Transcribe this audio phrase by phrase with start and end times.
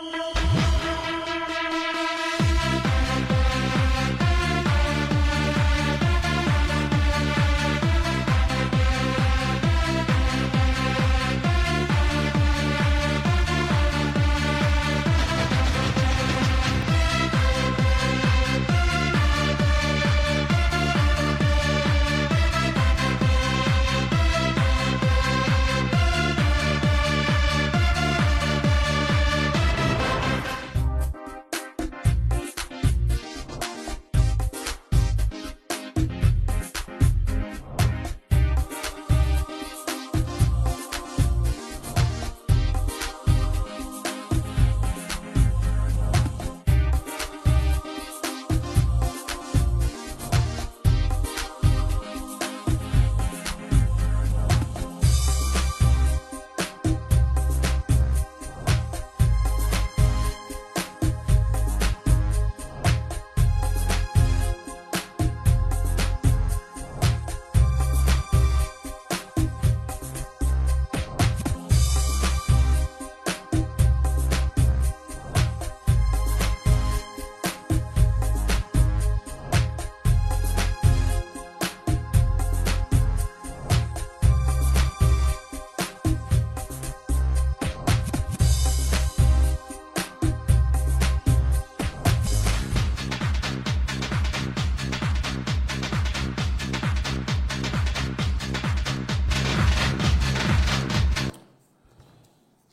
[0.00, 0.37] Thank you.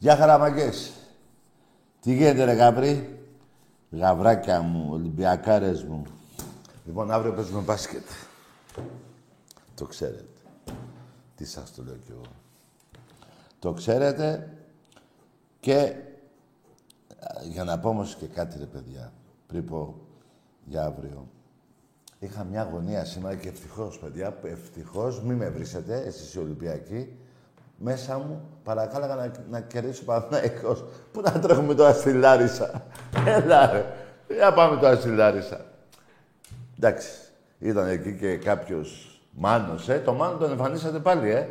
[0.05, 0.91] Γεια χαραμαγκές.
[2.01, 3.19] Τι γίνεται ρε Γαβρί.
[3.91, 6.03] Γαβράκια μου, Ολυμπιακάρες μου.
[6.85, 8.03] Λοιπόν, αύριο παίζουμε μπάσκετ.
[9.75, 10.25] Το ξέρετε.
[11.35, 12.21] Τι σας το λέω κι εγώ.
[13.59, 14.49] Το ξέρετε
[15.59, 15.95] και
[17.43, 19.13] για να πω όμως και κάτι ρε παιδιά,
[19.47, 19.95] πριν πω
[20.65, 21.27] για αύριο.
[22.19, 27.17] Είχα μια αγωνία σήμερα και ευτυχώς, παιδιά, ευτυχώς, μην με βρίσετε, εσείς οι Ολυμπιακοί,
[27.77, 30.85] μέσα μου παρακάλαγα να, να κερδίσει ο Παναθηναϊκός.
[31.11, 32.83] Πού να τρέχουμε τώρα στη Λάρισα;
[33.25, 33.85] Έλα ρε.
[34.27, 35.65] Για πάμε τώρα στη Λάρισα.
[36.77, 37.09] Εντάξει.
[37.59, 39.99] Ήταν εκεί και κάποιος Μάνος, ε.
[39.99, 41.47] Το Μάνο τον εμφανίσατε πάλι, ε.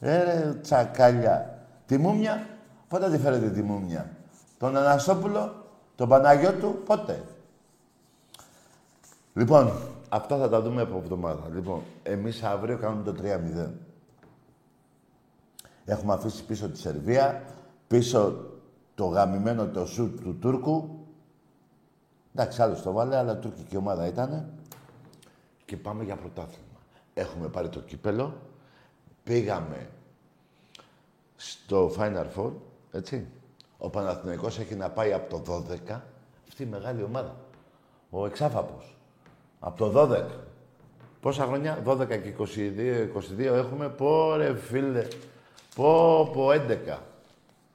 [0.00, 1.66] Ε, ρε, τσακαλιά.
[1.86, 2.46] Τη Μούμια,
[2.88, 4.10] πότε τη φέρετε τη Μούμια;
[4.58, 5.64] Τον Αναστόπουλο,
[5.96, 7.22] τον Παναγιώτου, πότε;
[9.34, 9.72] Λοιπόν,
[10.08, 11.48] αυτά θα τα δούμε από εβδομάδα.
[11.54, 13.70] Λοιπόν, εμείς αύριο κάνουμε το 3-0.
[15.84, 17.44] Έχουμε αφήσει πίσω τη Σερβία,
[17.86, 18.50] πίσω
[18.94, 21.06] το γαμημένο το σουτ του Τούρκου.
[22.34, 24.52] Εντάξει, άλλος το βάλε, αλλά τουρκική ομάδα ήταν.
[25.64, 26.78] Και πάμε για πρωτάθλημα.
[27.14, 28.34] Έχουμε πάρει το κύπελο.
[29.24, 29.88] Πήγαμε
[31.36, 32.50] στο Final Four,
[32.92, 33.26] έτσι.
[33.78, 36.00] Ο Παναθηναϊκός έχει να πάει από το 12,
[36.48, 37.36] αυτή η μεγάλη ομάδα.
[38.10, 38.96] Ο Εξάφαπος.
[39.60, 40.24] Από το 12.
[41.20, 43.88] Πόσα χρόνια, 12 και 22, 22 έχουμε.
[43.88, 45.06] Πόρε φίλε,
[45.74, 46.98] Πω, πω, 11.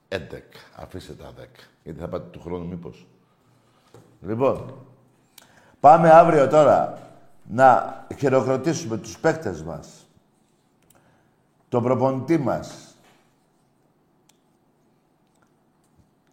[0.08, 0.18] 11.
[0.76, 1.68] Αφήστε τα 10.
[1.82, 3.06] Γιατί θα πάτε του χρόνου μήπως.
[4.20, 4.86] Λοιπόν,
[5.80, 6.98] πάμε αύριο τώρα
[7.48, 10.06] να χειροκροτήσουμε τους παίκτες μας.
[11.68, 12.94] Τον προπονητή μας.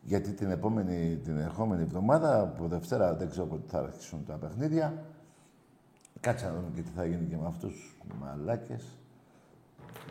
[0.02, 5.06] Γιατί την επόμενη, την ερχόμενη εβδομάδα, από Δευτέρα, δεν ξέρω πότε θα αρχίσουν τα παιχνίδια.
[6.20, 8.84] Κάτσε να δούμε και τι θα γίνει και με αυτούς μαλάκες.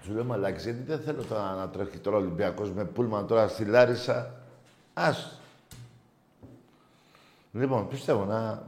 [0.03, 3.49] Του λέω μαλάκι, γιατί δεν θέλω τώρα να τρέχει τώρα ο Ολυμπιακός με πούλμαν τώρα
[3.49, 4.35] στη Λάρισα.
[4.95, 5.41] Ας.
[7.53, 8.63] Λοιπόν, πιστεύω να...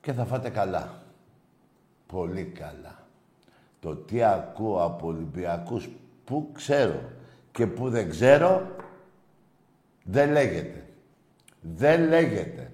[0.00, 1.02] Και θα φάτε καλά.
[2.06, 2.98] Πολύ καλά.
[3.80, 5.88] Το τι ακούω από Ολυμπιακούς
[6.24, 7.00] που ξέρω
[7.52, 8.62] και που δεν ξέρω,
[10.04, 10.86] δεν λέγεται.
[11.60, 12.70] Δεν λέγεται.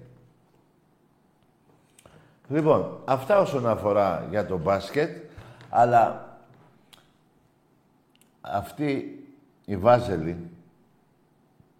[2.47, 5.23] Λοιπόν, αυτά όσον αφορά για το μπάσκετ,
[5.69, 6.24] αλλά
[8.51, 9.19] αυτοί
[9.65, 10.49] οι βάζελοι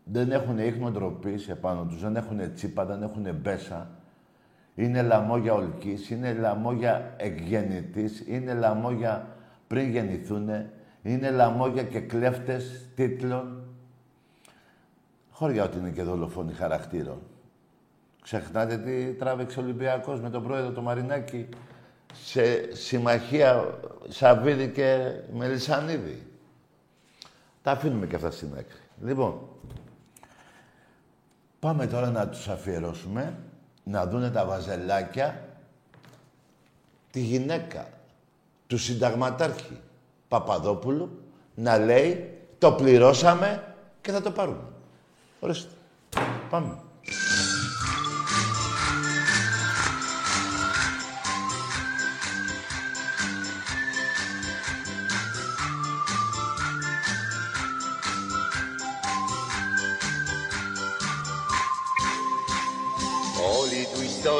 [0.04, 3.90] δεν έχουν ίχνο ντροπής επάνω τους, δεν έχουν τσίπα, δεν έχουν μπέσα.
[4.76, 9.28] Είναι λαμόγια ολκής, είναι λαμόγια εκγεννητής, είναι λαμόγια
[9.68, 10.50] πριν γεννηθούν,
[11.04, 13.64] είναι λαμόγια και κλέφτες τίτλων.
[15.32, 17.22] Χωριά ότι είναι και δολοφόνοι χαρακτήρων.
[18.22, 21.50] Ξεχνάτε τι τράβηξε ο Ολυμπιακός με τον πρόεδρο του Μαρινάκη
[22.14, 26.35] σε συμμαχία Σαββίδη και Μελισανίδη.
[27.66, 28.80] Τα αφήνουμε και αυτά στην άκρη.
[29.02, 29.40] Λοιπόν,
[31.60, 33.38] πάμε τώρα να τους αφιερώσουμε,
[33.84, 35.50] να δούνε τα βαζελάκια
[37.12, 37.90] τη γυναίκα
[38.68, 39.80] του συνταγματάρχη
[40.28, 41.24] Παπαδόπουλου
[41.56, 44.64] να λέει το πληρώσαμε και θα το πάρουμε.
[45.40, 45.72] Ορίστε.
[46.50, 46.78] Πάμε.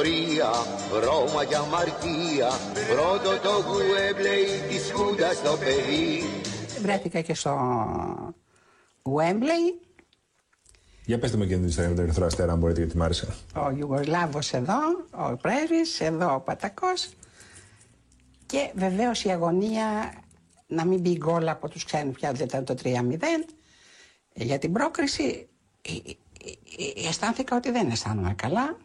[0.06, 0.52] Ιστορία,
[1.04, 2.50] Ρώμα για αμαρτία.
[2.90, 6.24] Πρώτο το Γουέμπλεϊ της Χούντας το παιδί.
[6.82, 7.58] Βρέθηκα και στο
[9.04, 9.88] Wembley,
[11.06, 13.28] Για πετε με και την ιστορία με τον Ερυθρό Αστέρα, αν μπορείτε, γιατί μ' άρεσε.
[13.56, 14.80] ο Ιουγκοσλάβος εδώ,
[15.12, 17.10] ο πρέσβης, εδώ ο Πατακός.
[18.46, 20.14] Και βεβαίως η αγωνία
[20.68, 22.90] να μην μπει γκολ από τους ξένους πια δεν ήταν το 3-0
[24.34, 25.48] για την πρόκριση
[25.82, 26.12] ε, ε,
[27.04, 28.64] ε, αισθάνθηκα ότι δεν αισθάνομαι καλά.
[28.64, 28.85] Ε,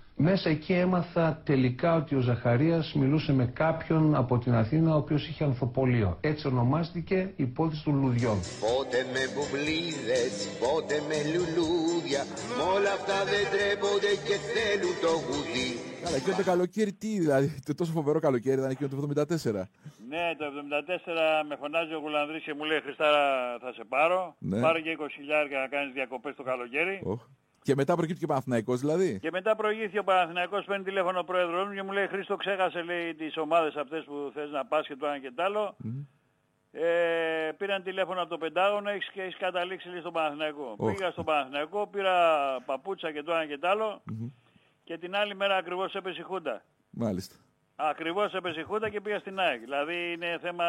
[0.15, 5.27] Μέσα εκεί έμαθα τελικά ότι ο Ζαχαρίας μιλούσε με κάποιον από την Αθήνα ο οποίος
[5.27, 6.17] είχε ανθοπολείο.
[6.21, 8.37] Έτσι ονομάστηκε η υπόθεση των λουδιών.
[8.59, 12.21] Πότε με μπουμπλίδες, πότε με λουλούδια
[12.57, 15.69] Μ' όλα αυτά δεν τρέπονται και θέλουν το γουδί
[16.03, 19.67] Καλά, εκείνο το καλοκαίρι τι, δηλαδή, το τόσο φοβερό καλοκαίρι ήταν εκείνο το 74.
[20.09, 23.23] Ναι, το 74 με φωνάζει ο Γουλανδρής και μου λέει Χριστάρα
[23.59, 24.35] θα σε πάρω.
[24.39, 24.61] Ναι.
[24.61, 27.01] Πάρε και 20 χιλιάρια να κάνεις διακοπές το καλοκαίρι.
[27.03, 27.21] Οχ.
[27.63, 29.19] Και μετά προκύπτει και ο Παναθηναϊκός δηλαδή.
[29.19, 32.81] Και μετά προηγήθηκε ο Παναθηναϊκός, παίρνει τηλέφωνο ο πρόεδρος μου και μου λέει Χρήστο ξέχασε
[32.81, 35.75] λέει τις ομάδες αυτές που θες να πας και το ένα και το άλλο.
[36.71, 40.75] Ε, πήραν τηλέφωνο από το Πεντάγωνο έχεις, και έχεις καταλήξει λέει, στον Παναθηναϊκό.
[40.77, 40.93] Οχ.
[40.93, 42.15] Πήγα στον Παναθηναϊκό, πήρα
[42.65, 44.01] παπούτσα και το ένα και το άλλο
[44.83, 46.61] και την άλλη μέρα ακριβώς έπεσε η Χούντα.
[46.89, 47.35] Μάλιστα.
[47.75, 49.59] Ακριβώς έπεσε η Χούντα και πήγα στην ΑΕΚ.
[49.59, 50.65] Δηλαδή είναι θέμα,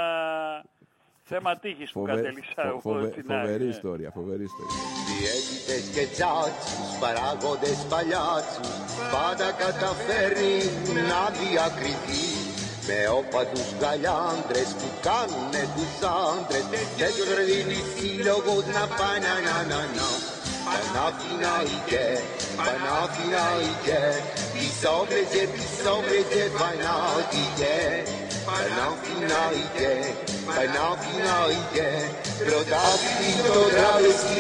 [1.30, 3.40] θέμα τύχης που Φοβε- κατέληξα φο- εγώ φοβε- στην ΑΕΚ.
[3.40, 3.74] Φοβερή ναι.
[3.76, 4.80] ιστορία, φοβερή ιστορία.
[5.10, 8.70] Διαίτητες και τσάτσους, παράγοντες παλιάτσους
[9.14, 10.56] Πάντα καταφέρνει
[11.10, 12.24] να διακριθεί
[12.88, 15.92] Με όπατους γαλιάντρες που κάνουνε τους
[16.26, 19.80] άντρες Τέτοιος ρεδίλη σύλλογος να πάει να να να να
[22.58, 24.00] Παναθηναϊκέ,
[28.45, 30.13] Παναθηναϊκέ Πισόβρεζε,
[30.45, 31.89] πισόβρεζε, Παναθηναϊκέ Παναθηναϊκέ, Παναθηναϊκέ
[32.39, 34.37] Πρωτάθλη το τράβεστη,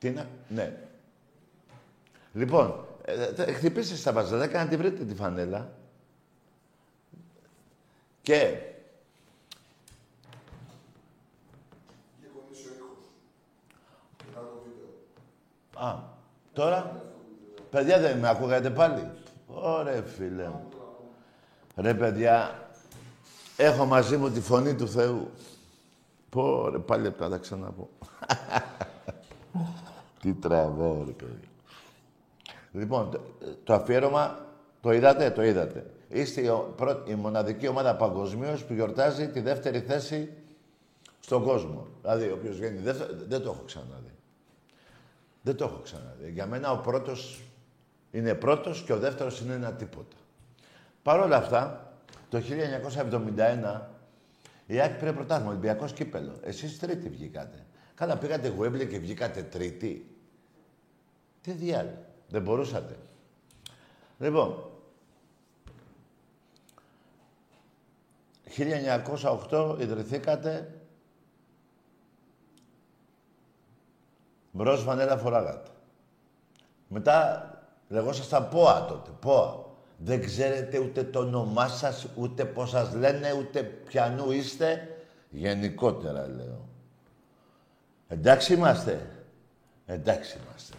[0.00, 0.26] Τι να...
[0.48, 0.76] Ναι.
[2.32, 5.72] Λοιπόν, ε, ε, χτυπήστε στα βαζελάκια να τη βρείτε τη φανέλα.
[8.22, 8.58] Και...
[15.74, 15.94] Α,
[16.52, 17.04] τώρα,
[17.70, 19.10] παιδιά δεν με ακούγατε πάλι;
[19.46, 20.68] Ωραία φίλε μου.
[21.76, 22.68] Ρε παιδιά,
[23.56, 25.30] έχω μαζί μου τη φωνή του Θεού.
[26.28, 27.88] Πω ρε, πάλι από τα ξαναπώ.
[30.20, 31.48] Τι τραβώ ρε παιδί.
[32.72, 33.20] Λοιπόν, το,
[33.64, 34.46] το αφιέρωμα
[34.80, 35.90] το είδατε, το είδατε.
[36.08, 40.32] Είστε η, ο- πρω- η μοναδική ομάδα παγκοσμίως που γιορτάζει τη δεύτερη θέση
[41.20, 41.86] στον κόσμο.
[42.02, 44.10] Δηλαδή, όποιος βγαίνει δεύτερο, δεν το έχω ξαναδεί.
[45.42, 46.30] Δεν το έχω ξαναδεί.
[46.30, 47.42] Για μένα ο πρώτος
[48.10, 50.16] είναι πρώτος και ο δεύτερος είναι ένα τίποτα.
[51.02, 51.92] Παρ' όλα αυτά,
[52.28, 52.42] το
[53.76, 53.80] 1971
[54.66, 56.32] η Άκη πήρε πρωτάθλημα, Ολυμπιακός κύπελο.
[56.42, 57.66] Εσείς τρίτη βγήκατε.
[57.94, 60.09] Καλά, πήγατε Γουέμπλε και βγήκατε τρίτη.
[61.42, 62.04] Τι διάλογο.
[62.28, 62.96] Δεν μπορούσατε.
[64.18, 64.70] Λοιπόν,
[68.56, 70.80] 1908 ιδρυθήκατε
[74.50, 75.70] μπρος φανέλα φοράγατε.
[76.88, 77.44] Μετά
[77.88, 79.68] λεγόσασταν ΠΟΑ τότε, ΠΟΑ.
[79.98, 84.96] Δεν ξέρετε ούτε το όνομά σας, ούτε πώς σας λένε, ούτε ποιανού είστε.
[85.30, 86.68] Γενικότερα λέω.
[88.08, 89.10] Εντάξει είμαστε.
[89.86, 90.76] Εντάξει είμαστε.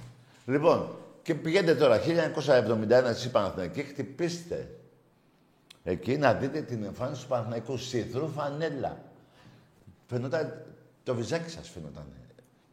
[0.51, 4.69] Λοιπόν, και πηγαίνετε τώρα, 1971 εσείς Παναθηναϊκοί, χτυπήστε.
[5.83, 7.77] Εκεί να δείτε την εμφάνιση του Παναθηναϊκού.
[7.77, 9.01] Σιδρού φανέλα.
[10.07, 10.65] Φαινόταν,
[11.03, 12.05] το βυζάκι σας φαινόταν.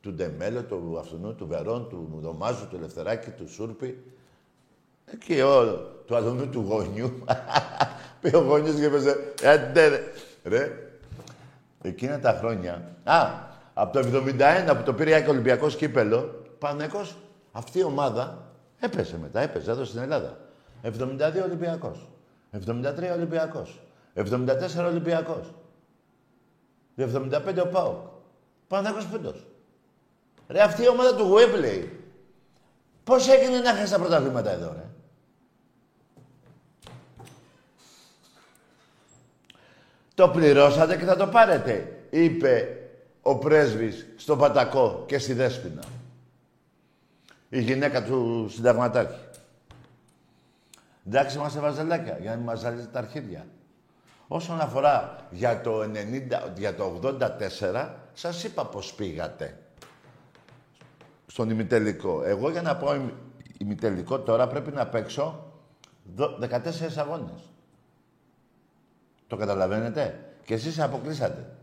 [0.00, 4.02] Του Ντεμέλο, του Αυτονού, του Βερόν, του Δωμάζου, του Ελευθεράκη, του Σούρπη.
[5.04, 7.24] Εκεί όλο, του Αλωνού του γονιού.
[8.20, 10.12] Πήγε ο γονιός και έπαιζε, «Έντε, ρε».
[10.44, 10.90] ρε.
[11.82, 12.96] Εκείνα τα χρόνια.
[13.04, 13.30] Α,
[13.74, 14.24] από το
[14.68, 17.16] 71 που το πήρε η Άκη Ολυμπιακός κύπελο, Παναθηναϊκός,
[17.52, 20.38] αυτή η ομάδα έπεσε μετά, έπεσε εδώ στην Ελλάδα.
[20.82, 22.08] 72 Ολυμπιακός.
[22.52, 23.80] 73 Ολυμπιακός.
[24.14, 25.54] 74 Ολυμπιακός.
[26.96, 28.06] 75 ο ΠΑΟΚ.
[28.68, 29.46] Παναθηναϊκός πέντος.
[30.48, 32.00] Ρε, αυτή η ομάδα του Γουέμπλεϊ.
[33.04, 34.84] Πώς έγινε να χάσει τα πρωταθλήματα εδώ, ρε;
[40.14, 42.78] Το πληρώσατε και θα το πάρετε, είπε
[43.22, 45.82] ο πρέσβης στο Πατακό και στη Δέσποινα.
[47.48, 49.20] Η γυναίκα του συνταγματάρχη.
[51.06, 53.46] Εντάξει, είμαστε βαζελάκια, για να μην μας ζαλίζετε τα αρχίδια.
[54.28, 59.58] Όσον αφορά για το, 90, για το 84, σας είπα πώς πήγατε
[61.26, 62.22] στον ημιτελικό.
[62.24, 63.14] Εγώ για να πω ημι-
[63.58, 65.52] ημιτελικό τώρα πρέπει να παίξω
[66.14, 67.40] δο- 14 αγώνες.
[69.26, 71.56] Το καταλαβαίνετε; Και εσείς αποκλείσατε.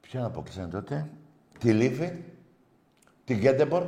[0.00, 1.10] Ποιον αποκλείσατε τότε;
[1.58, 2.12] Τη Λίφη,
[3.30, 3.82] την Γκέντεμπορ,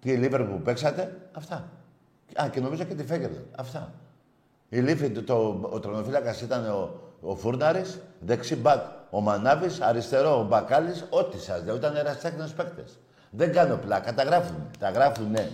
[0.00, 1.28] τη Λίβερ που παίξατε.
[1.32, 1.70] Αυτά.
[2.42, 3.46] Α, και νομίζω και τη Φέγκερδον.
[3.56, 3.92] Αυτά.
[4.68, 10.40] Η Λίφη, το, το, ο τρονοφύλακας ήταν ο, ο Φούρναρης, δεξί μπακ ο Μανάβης, αριστερό
[10.40, 11.76] ο Μπακάλης, ό,τι σας λέω.
[11.76, 12.98] Ήταν ερασιτέχνες παίκτες.
[13.30, 14.70] Δεν κάνω πλάκα, τα γράφουν.
[14.78, 15.50] Τα γράφουν, ναι.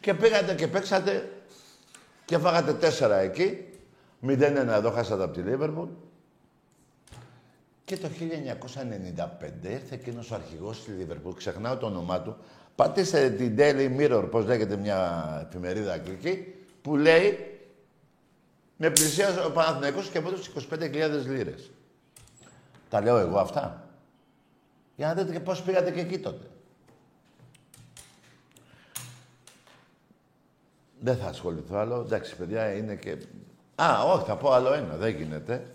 [0.00, 1.32] Και πήγατε και παίξατε
[2.24, 3.66] και φάγατε τέσσερα εκεί.
[4.26, 5.88] 0-1 εδώ χάσατε από τη Λίβερπουλ.
[7.84, 12.36] Και το 1995 ήρθε εκείνος ο αρχηγός στη Λίβερπουλ, ξεχνάω το όνομά του.
[12.74, 17.52] Πατήστε την Daily Mirror, πώς λέγεται μια εφημερίδα αγγλική, που λέει
[18.76, 21.70] με πλησίασε ο Παναθηναϊκός και απόδοσε 25.000 λίρες.
[22.90, 23.88] Τα λέω εγώ αυτά;
[24.96, 26.46] Για να δείτε και πώς πήγατε και εκεί τότε.
[31.00, 32.00] Δεν θα ασχοληθώ άλλο.
[32.00, 33.16] Εντάξει, παιδιά, είναι και...
[33.74, 34.96] Α, όχι, θα πω άλλο ένα.
[34.96, 35.66] Δεν γίνεται.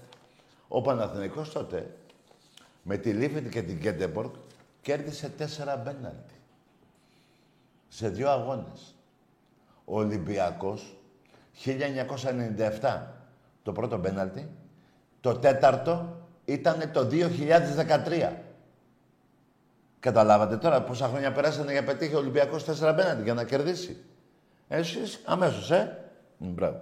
[0.68, 1.96] Ο Παναθηναϊκός τότε,
[2.84, 4.36] με τη Λίφιν και την Κέντεμπορκ,
[4.82, 6.34] κέρδισε τέσσερα μπέναλτι.
[7.88, 8.96] Σε δύο αγώνες.
[9.86, 10.98] Ο Ολυμπιακός,
[11.66, 13.08] 1997,
[13.64, 14.50] το πρώτο μπέναλτι.
[15.22, 18.32] Το τέταρτο ήταν το 2013.
[20.00, 24.04] Καταλάβατε τώρα πόσα χρόνια περάσανε για να πετύχει ο Ολυμπιακός τέσσερα μπέναλτι για να κερδίσει.
[24.68, 25.98] Εσείς αμέσως, ε.
[26.38, 26.82] Μ, Μπράβο.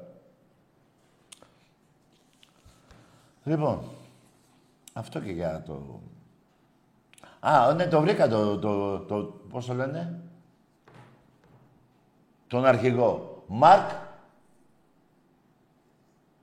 [3.46, 3.80] Λοιπόν,
[4.94, 6.00] αυτό και για το...
[7.40, 9.16] Α, ναι, το βρήκα το, το, το,
[9.50, 10.20] πώς το λένε,
[12.48, 13.44] τον αρχηγό.
[13.48, 13.90] Μαρκ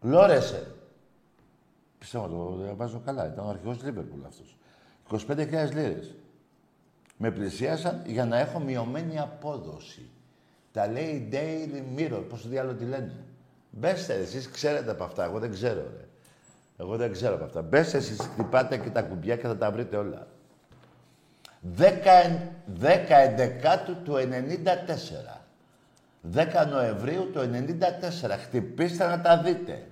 [0.01, 0.75] Λόρεσε.
[1.99, 3.27] Πιστεύω το διαβάζω καλά.
[3.27, 4.57] Ήταν ο αρχηγός της Λίβερπουλ αυτός.
[5.11, 6.15] 25.000 λίρες.
[7.17, 10.11] Με πλησίασαν για να έχω μειωμένη απόδοση.
[10.73, 13.25] Τα λέει Daily Mirror, πώς το διάλογο τη λένε;
[13.71, 16.02] Μπέστε, εσείς ξέρετε από αυτά, εγώ δεν ξέρω, ρε.
[16.77, 17.63] Εγώ δεν ξέρω από αυτά.
[17.63, 20.27] Μπες εσείς, χτυπάτε και τα κουμπιά και θα τα βρείτε όλα.
[21.77, 21.85] 10,
[22.81, 25.43] 10 εντεκάτου του 94.
[26.35, 28.39] 10 Νοεμβρίου του 94.
[28.43, 29.87] Χτυπήστε να τα δείτε.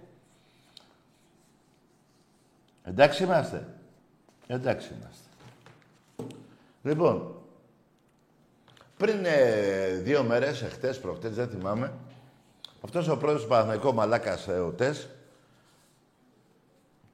[2.84, 3.66] Εντάξει είμαστε.
[4.46, 5.28] Εντάξει είμαστε.
[6.82, 7.34] Λοιπόν,
[8.96, 11.92] πριν ε, δύο μέρες, εχθές, προχτές, δεν θυμάμαι,
[12.84, 15.08] αυτός ο πρόεδρος του Παναθηναϊκού Μαλάκας ε, ο Τες,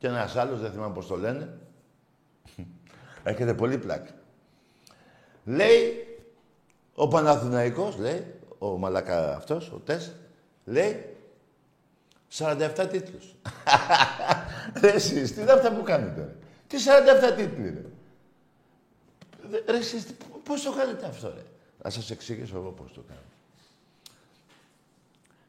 [0.06, 1.58] και ένας άλλος, δεν θυμάμαι πώς το λένε,
[3.22, 4.10] έχετε πολύ πλάκα.
[5.44, 6.06] Λέει,
[6.94, 10.14] ο Παναθηναϊκός, λέει, ο Μαλάκα αυτός, ο Τες,
[10.64, 11.16] λέει,
[12.38, 13.34] 47 τίτλους.
[14.80, 16.34] ρε εσείς, τι είναι αυτά που κάνετε, ρε;
[16.66, 16.76] Τι
[17.30, 17.84] 47 τίτλοι, ρε;
[19.66, 20.06] Ρε εσείς,
[20.44, 21.42] πώς το κάνετε αυτό, ρε;
[21.82, 23.20] Να σας εξηγήσω εγώ πώς το κάνω.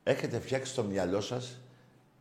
[0.03, 1.57] Έχετε φτιάξει το μυαλό σας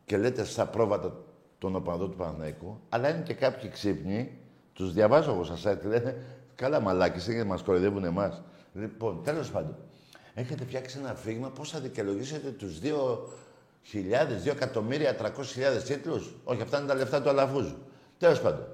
[0.05, 1.25] και λέτε στα πρόβατα
[1.59, 4.37] των οπαδών του Παναθηναϊκού, αλλά είναι και κάποιοι ξύπνοι,
[4.73, 6.15] τους διαβάζω εγώ σας και λένε
[6.55, 8.41] «Καλά μαλάκες, είναι μας κοροϊδεύουν εμάς».
[8.73, 9.75] Λοιπόν, τέλος πάντων,
[10.33, 13.29] έχετε φτιάξει ένα αφήγημα πώς θα δικαιολογήσετε τους δύο
[13.83, 17.77] χιλιάδες, δύο εκατομμύρια, τρακόσιες χιλιάδες τίτλους; Όχι, αυτά είναι τα λεφτά του Αλαφούζου.
[18.17, 18.65] Τέλος πάντων,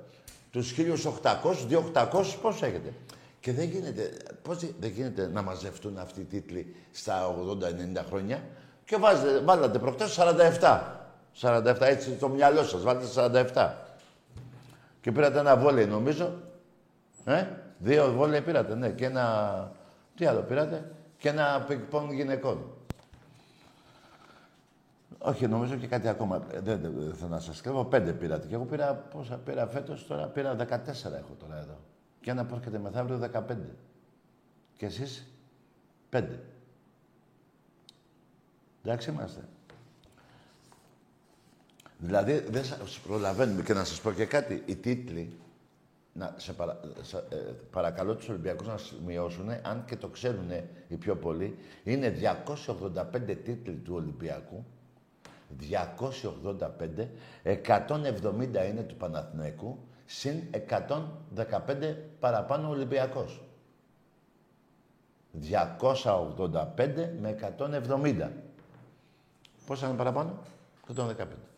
[0.52, 2.94] τους 1.800, 2.800, πώς έχετε;
[3.40, 8.44] Και δεν γίνεται, πώς δεν γίνεται να μαζευτούν αυτοί οι τίτλοι στα 80-90 χρόνια;
[8.86, 11.03] Και βάζετε, βάλατε προχτές 47.
[11.42, 13.06] 47, έτσι το μυαλό σας, βάλτε
[13.54, 13.74] 47.
[15.02, 16.34] Και πήρατε ένα βόλεϊ νομίζω.
[17.26, 18.90] Ε, δύο βόλεϊ πήρατε, ναι.
[18.90, 19.72] Και ένα,
[20.16, 20.92] τι άλλο πήρατε.
[21.18, 21.80] Και ένα πικ
[22.12, 22.74] γυναικών.
[25.18, 26.40] Όχι, νομίζω και κάτι ακόμα.
[26.40, 27.86] Δεν, δεν, δεν θέλω να σας κρύβω.
[27.86, 28.48] Πέντε πήρατε.
[28.48, 30.62] Και εγώ πήρα, πόσα πήρα φέτος, τώρα πήρα 14
[31.04, 31.78] έχω τώρα εδώ.
[32.22, 33.42] Και ένα που έρχεται μεθαύριο 15.
[34.78, 35.28] Και εσείς,
[36.10, 36.40] πέντε.
[38.82, 39.48] Εντάξει είμαστε.
[42.06, 44.64] Δηλαδή, δεν σας προλαβαίνουμε και να σας πω και κάτι.
[44.66, 45.38] Οι τίτλοι,
[46.14, 47.36] να, σε, παρα, σε ε,
[47.72, 50.52] παρακαλώ τους Ολυμπιακούς να σημειώσουν, αν και το ξέρουν
[50.88, 52.14] οι πιο πολλοί, είναι
[52.46, 54.66] 285 τίτλοι του Ολυμπιακού,
[55.60, 57.08] 285,
[57.44, 60.42] 170 είναι του Παναθηναϊκού, συν
[61.36, 63.42] 115 παραπάνω Ολυμπιακός.
[65.42, 68.30] 285 με 170.
[69.66, 70.38] Πόσα είναι παραπάνω;
[70.96, 71.53] 115.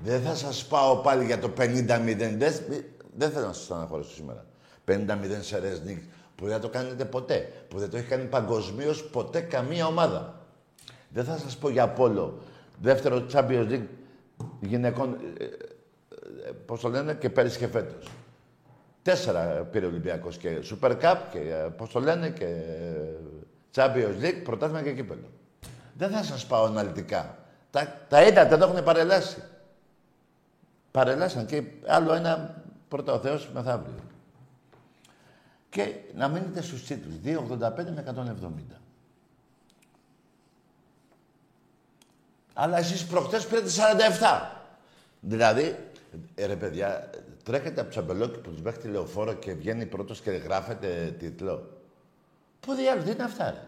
[0.00, 1.86] Δεν θα σας πάω πάλι για το 50-0.
[3.16, 4.44] Δεν, θέλω να σας αναχωρήσω σήμερα.
[4.86, 4.94] 50-0
[5.40, 6.02] σε Ρεσνίκ
[6.34, 7.52] που δεν το κάνετε ποτέ.
[7.68, 10.46] Που δεν το έχει κάνει παγκοσμίως ποτέ καμία ομάδα.
[11.08, 12.38] Δεν θα σας πω για Πόλο.
[12.80, 13.86] Δεύτερο Champions League
[14.60, 15.48] γυναικών, ε, ε,
[16.66, 18.10] πώς το λένε, και πέρυσι και φέτος.
[19.02, 22.46] Τέσσερα πήρε ο Ολυμπιακός και Super Cup και ε, πώς το λένε και
[23.74, 25.30] Champions League, πρωτάθλημα και κύπελο.
[25.94, 27.38] Δεν θα σας πάω αναλυτικά.
[27.70, 29.42] Τα, τα είδατε, το έχουν παρελάσει.
[30.90, 33.94] Παρελάσαν και άλλο ένα πρώτα ο Θεός μεθαύριο.
[35.70, 37.14] Και να μείνετε στους τίτλους.
[37.24, 38.80] 2,85 με 170.
[42.52, 44.58] Αλλά εσείς προχτές πήρατε 47.
[45.20, 45.76] Δηλαδή,
[46.34, 47.10] ε, ρε παιδιά,
[47.42, 51.80] τρέχετε από τους μέχρι τη λεωφόρο και βγαίνει πρώτος και γράφετε τίτλο.
[52.60, 53.62] Πού διάλογο, τι είναι αυτά, ρε;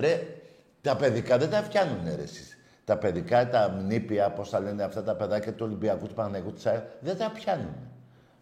[0.00, 0.40] Ρε,
[0.80, 2.57] τα παιδικά δεν τα φτιάνουν, ρε, εσείς.
[2.88, 6.60] Τα παιδικά, τα μνήπια, πώς τα λένε αυτά τα παιδάκια του Ολυμπιακού, του Παναγικού, του
[7.00, 7.74] δεν τα πιάνουν.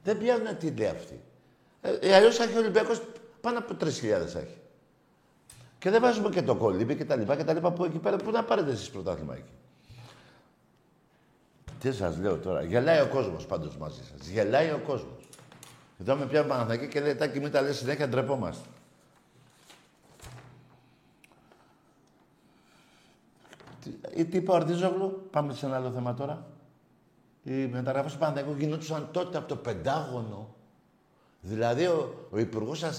[0.02, 1.20] Δεν πιάνουν τίτλοι αυτοί.
[1.80, 3.02] Ε, ε, Αλλιώς θα έχει ο Ολυμπιακός
[3.40, 3.86] πάνω από 3.000
[4.36, 4.58] έχει.
[5.78, 8.16] Και δεν βάζουμε και το κολύμπι και τα λοιπά και τα λοιπά που εκεί πέρα.
[8.16, 9.52] Πού να πάρετε εσείς πρωτάθλημα εκεί.
[11.80, 12.62] Τι σας λέω τώρα.
[12.62, 14.28] Γελάει ο κόσμος πάντως μαζί σας.
[14.28, 15.28] Γελάει ο κόσμος.
[16.00, 18.68] Εδώ με πιάνει Παναθηναϊκή και λέει: Τάκι, μην τα λες συνέχεια, ντρεπόμαστε.
[24.14, 26.46] Τι, τι είπε ο Αρδίζογλου, πάμε σε ένα άλλο θέμα τώρα.
[27.42, 30.54] Οι μεταγραφές του Παναθηναϊκού γινόντουσαν τότε από το Πεντάγωνο.
[31.40, 32.96] Δηλαδή ο, ο Υπουργός ε,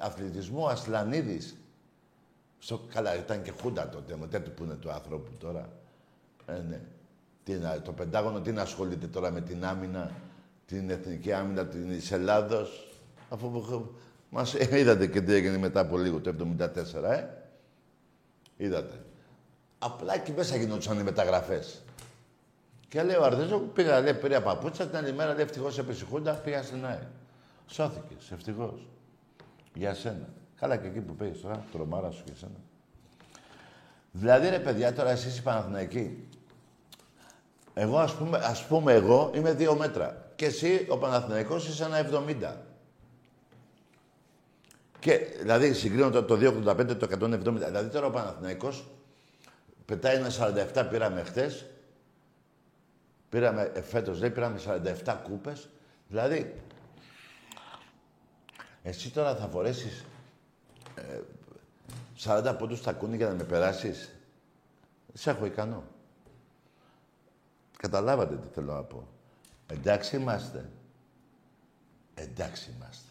[0.00, 1.56] Αθλητισμού Ασλανίδης.
[2.58, 5.68] Στο, καλά, ήταν και χούντα τότε, με τέτοιο που είναι του άνθρωπου τώρα.
[6.46, 6.80] Ε, ναι.
[7.44, 10.10] Τι, το Πεντάγωνο τι να ασχολείται τώρα με την άμυνα,
[10.66, 13.64] την εθνική άμυνα της Ελλάδος; Αφού
[14.30, 17.24] μας ε, είδατε και τι έγινε μετά από λίγο το 1974, ε;
[18.56, 19.05] Είδατε.
[19.86, 21.82] Απλά εκεί μέσα γινόντουσαν οι μεταγραφές.
[22.88, 26.06] Και λέει ο Αρδέζο, πήγα, λέει, πήρε παπούτσα, την άλλη μέρα λέει ευτυχώς έπεσε η
[26.10, 27.06] Χούντα, πήγα στην ΑΕ.
[27.66, 28.86] Σώθηκες, ευτυχώς.
[29.74, 30.28] Για σένα.
[30.56, 32.60] Καλά και εκεί που πήγες τώρα, τρομάρα σου και σένα.
[34.12, 36.28] Δηλαδή ρε παιδιά, τώρα εσείς οι Παναθηναϊκοί,
[37.74, 40.30] εγώ ας πούμε, ας πούμε εγώ είμαι δύο μέτρα.
[40.36, 42.56] Και εσύ ο Παναθηναϊκός είσαι ένα 70.
[44.98, 47.38] Και δηλαδή συγκρίνω το, το 285 το 170.
[47.42, 48.86] Δηλαδή τώρα ο Παναθηναϊκός
[49.86, 50.30] Πετάει ένα
[50.74, 51.50] 47 πήραμε χτε.
[53.28, 54.58] Πήραμε, ε, φέτος λέει, πήραμε
[55.04, 55.68] 47 κούπες.
[56.08, 56.62] Δηλαδή,
[58.82, 60.04] εσύ τώρα θα φορέσεις
[60.94, 61.20] ε,
[62.24, 64.14] 40 πόντους στα κούνη για να με περάσεις;
[65.12, 65.82] Σε έχω ικανό.
[67.76, 69.08] Καταλάβατε τι θέλω να πω.
[69.66, 70.70] Εντάξει είμαστε.
[72.14, 73.08] Εντάξει είμαστε.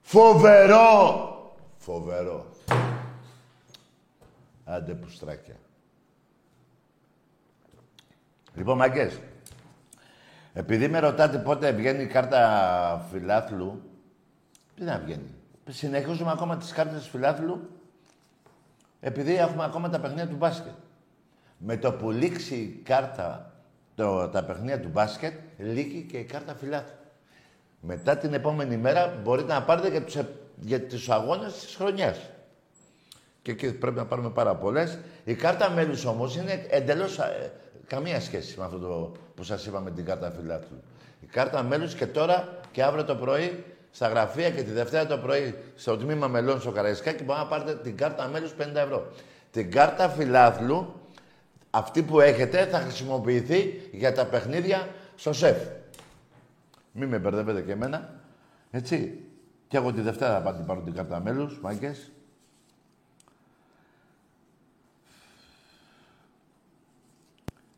[0.00, 1.56] Φοβερό!
[1.76, 2.46] Φοβερό.
[4.64, 5.56] Άντε πουστράκια.
[8.54, 9.20] Λοιπόν, μαγκές,
[10.52, 13.82] επειδή με ρωτάτε πότε βγαίνει η κάρτα φιλάθλου,
[14.74, 15.34] τι να βγαίνει.
[15.68, 17.70] Συνεχίζουμε ακόμα τις κάρτες φιλάθλου,
[19.00, 20.72] επειδή έχουμε ακόμα τα παιχνίδια του μπάσκετ.
[21.58, 23.52] Με το που λήξει η κάρτα,
[23.94, 26.96] το, τα παιχνίδια του μπάσκετ, λύγει και η κάρτα φιλάθλου.
[27.80, 30.28] Μετά την επόμενη μέρα μπορείτε να πάρετε για τους, ε-
[30.60, 32.30] για τους αγώνες της χρονιάς.
[33.42, 34.98] Και εκεί πρέπει να πάρουμε πάρα πολλές.
[35.24, 37.18] Η κάρτα μέλους όμως είναι εντελώς
[37.86, 40.82] καμία σχέση με αυτό το που σας είπα με την κάρτα φιλάθλου.
[41.20, 45.18] Η κάρτα μέλους και τώρα και αύριο το πρωί στα γραφεία και τη Δευτέρα το
[45.18, 49.12] πρωί στο τμήμα μελών στο Καραϊσκάκι μπορείτε να πάρετε την κάρτα μέλους 50 ευρώ.
[49.50, 50.94] Την κάρτα φιλάθλου,
[51.70, 55.56] αυτή που έχετε, θα χρησιμοποιηθεί για τα παιχνίδια στο ΣΕΦ.
[56.92, 58.20] Μην με μπερδεύετε και εμένα.
[58.70, 59.26] Έτσι.
[59.68, 62.12] Και εγώ τη Δευτέρα θα πάω την πάρω την κάρτα μέλους, μάγκες.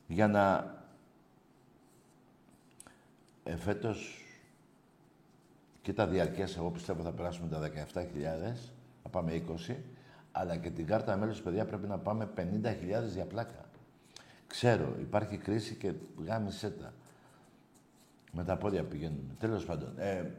[0.06, 0.74] Για να
[3.44, 4.24] εφέτος
[5.82, 8.04] και τα διαρκές, εγώ πιστεύω θα περάσουμε τα 17.000,
[9.02, 9.74] θα πάμε 20,
[10.32, 12.42] αλλά και την κάρτα μέλος, παιδιά, πρέπει να πάμε 50.000
[13.14, 13.64] για πλάκα.
[14.46, 15.92] Ξέρω, υπάρχει κρίση και
[16.26, 16.92] γάμισέ τα.
[18.32, 19.34] Με τα πόδια πηγαίνουμε.
[19.38, 20.30] Τέλος πάντων, ε,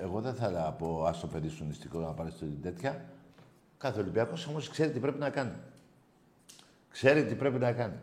[0.00, 3.04] εγώ δεν θα πω άστο παιδί σου νηστικό να πάρεις την τέτοια.
[3.78, 5.56] Κάθε Ολυμπιακός όμως ξέρει τι πρέπει να κάνει.
[6.90, 7.94] Ξέρει τι πρέπει να κάνει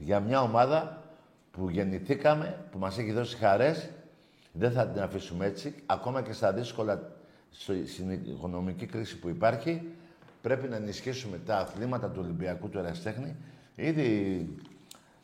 [0.00, 1.02] για μια ομάδα
[1.50, 3.90] που γεννηθήκαμε, που μας έχει δώσει χαρές,
[4.52, 5.74] δεν θα την αφήσουμε έτσι.
[5.86, 7.12] Ακόμα και στα δύσκολα,
[7.86, 9.82] στην οικονομική κρίση που υπάρχει,
[10.42, 13.36] πρέπει να ενισχύσουμε τα αθλήματα του Ολυμπιακού του Εραστέχνη.
[13.74, 14.48] Ήδη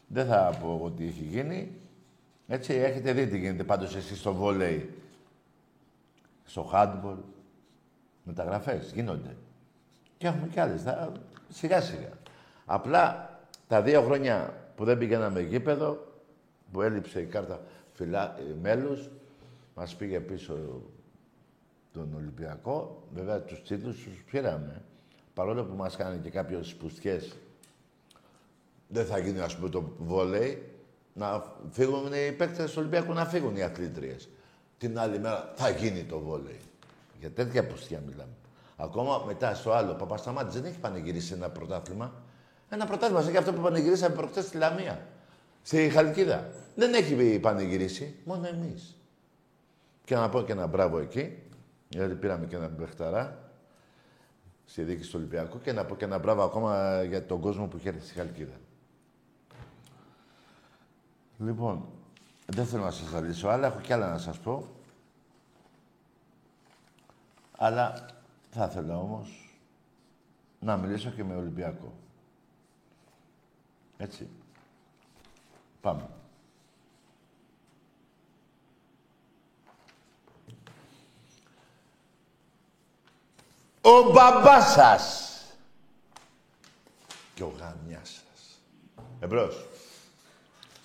[0.06, 1.72] δεν θα πω ότι έχει γίνει.
[2.48, 4.94] Έτσι, έχετε δει τι γίνεται πάντως εσείς στο βόλεϊ,
[6.44, 7.16] στο handball.
[8.24, 9.36] Μεταγραφές γίνονται.
[10.18, 10.82] Και έχουμε κι άλλες.
[10.82, 11.12] Θα...
[11.48, 12.10] Σιγά σιγά.
[12.66, 13.30] Απλά
[13.68, 16.06] τα δύο χρόνια που δεν πηγαίναμε γήπεδο,
[16.72, 17.60] που έλειψε η κάρτα
[17.92, 19.10] φιλά, ε, μέλους,
[19.74, 20.82] μας πήγε πίσω
[21.92, 23.02] τον Ολυμπιακό.
[23.14, 24.82] Βέβαια, τους τίτλους τους πήραμε.
[25.34, 27.36] Παρόλο που μας κάνει και κάποιες σπουστιές,
[28.88, 30.70] δεν θα γίνει, ας πούμε, το βόλεϊ,
[31.12, 34.28] να φύγουν οι παίκτες του Ολυμπιακού, να φύγουν οι αθλήτριες.
[34.78, 36.60] Την άλλη μέρα θα γίνει το βόλεϊ.
[37.20, 38.32] Για τέτοια πουστιά μιλάμε.
[38.76, 42.12] Ακόμα μετά στο άλλο, ο Παπασταμάτης δεν έχει πανηγυρίσει ένα πρωτάθλημα.
[42.68, 45.06] Ένα πρωτάθλημα σαν και αυτό που πανηγυρίσαμε προχτές στη Λαμία.
[45.62, 46.50] Στη Χαλκίδα.
[46.74, 48.14] Δεν έχει πανηγυρίσει.
[48.24, 48.96] Μόνο εμείς.
[50.04, 51.38] Και να πω και ένα μπράβο εκεί.
[51.88, 53.50] Γιατί πήραμε και ένα μπεχταρά
[54.66, 57.76] στη δίκη του Ολυμπιακού και να πω και ένα μπράβο ακόμα για τον κόσμο που
[57.76, 58.54] είχε στη Χαλκίδα.
[61.38, 61.88] Λοιπόν,
[62.46, 64.66] δεν θέλω να σας αλύσω άλλα, έχω κι άλλα να σας πω.
[67.56, 68.06] Αλλά
[68.50, 69.58] θα ήθελα όμως
[70.60, 71.92] να μιλήσω και με Ολυμπιακό.
[73.96, 74.28] Έτσι.
[75.80, 76.08] Πάμε.
[83.80, 85.34] Ο μπαμπάς σας
[87.34, 88.60] και ο γαμιάς σας.
[89.20, 89.66] Εμπρός.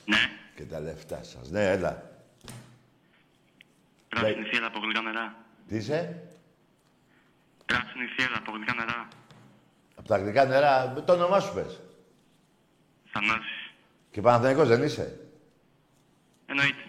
[0.06, 0.18] Ναι.
[0.56, 1.50] Και τα λεφτά σας.
[1.50, 2.10] Ναι, έλα.
[4.10, 5.36] Πράσινη θύελα από γλυκά νερά.
[5.68, 6.24] Τι είσαι;
[7.66, 9.08] Πράσινη θύελα από γλυκά νερά.
[9.96, 11.04] Από τα γλυκά νερά.
[11.06, 11.80] Το όνομά σου πες.
[13.12, 13.74] Θανάσης.
[14.12, 15.20] Και Παναθηναϊκός δεν είσαι;
[16.46, 16.84] Εννοείται.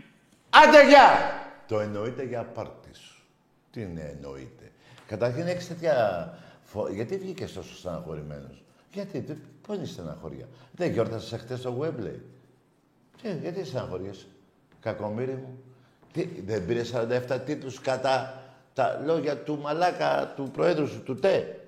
[0.50, 1.08] Άντε γεια!
[1.68, 3.22] Το εννοείται για πάρτι σου.
[3.70, 4.72] Τι είναι εννοείται;
[5.06, 6.38] Καταρχήν έχεις τέτοια...
[6.62, 6.88] Φο...
[6.88, 9.32] Γιατί βγήκες τόσο στεναχωρημένος; Γιατί, τι...
[9.66, 12.18] πώς είναι η στεναχωρία; Δεν γιόρτασες χτες στο Webley.
[13.22, 14.26] Τι, γιατί στεναχωριέσαι;
[14.80, 15.62] Κακομύρι μου.
[16.12, 16.92] Τι, δεν πήρες
[17.28, 18.42] 47 τίτλους κατά
[18.74, 21.61] τα λόγια του μαλάκα, του προέδρου σου, του ΤΕ;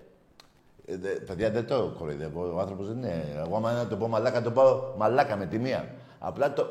[0.86, 2.54] Ε, δε, παιδιά, δεν το κοροϊδεύω.
[2.54, 3.32] Ο άνθρωπος δεν είναι.
[3.36, 5.94] Εγώ, άμα να το πω μαλάκα, το πω μαλάκα με τη μία.
[6.18, 6.66] Απλά το.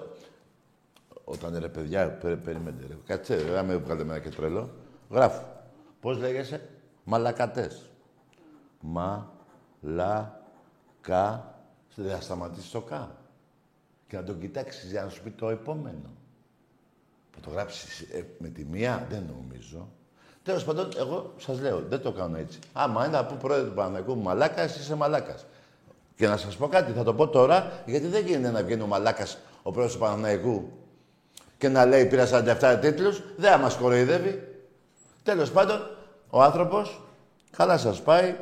[1.23, 2.87] Όταν ρε παιδιά, πε, περιμένετε.
[2.87, 2.97] Ρε.
[3.05, 4.69] Κάτσε, δεν με βγάλετε εμένα και τρελό.
[5.09, 5.43] Γράφω.
[5.99, 6.69] Πώς λέγεσαι,
[7.03, 7.89] Μαλακατές.
[8.79, 9.31] Μα,
[9.81, 10.41] λα,
[11.01, 11.47] κα.
[11.95, 13.15] Δεν θα σταματήσει το κα.
[14.07, 16.09] Και να τον κοιτάξεις για να σου πει το επόμενο.
[17.31, 19.89] Θα το γράψεις ε, με τη μία, δεν νομίζω.
[20.43, 22.59] Τέλος πάντων, εγώ σας λέω, δεν το κάνω έτσι.
[22.73, 25.45] Άμα είναι από πρόεδρο του Παναγικού μαλάκας, είσαι μαλάκας.
[26.15, 28.85] Και να σας πω κάτι, θα το πω τώρα, γιατί δεν γίνεται να βγαίνει ο
[28.87, 30.71] μαλάκας ο πρόεδρος του Παναθηναϊκού
[31.57, 34.47] και να λέει πήρα 47 τίτλους, δεν μας κοροϊδεύει.
[35.23, 35.79] Τέλος πάντων,
[36.29, 37.01] ο άνθρωπος,
[37.51, 38.35] καλά σας πάει.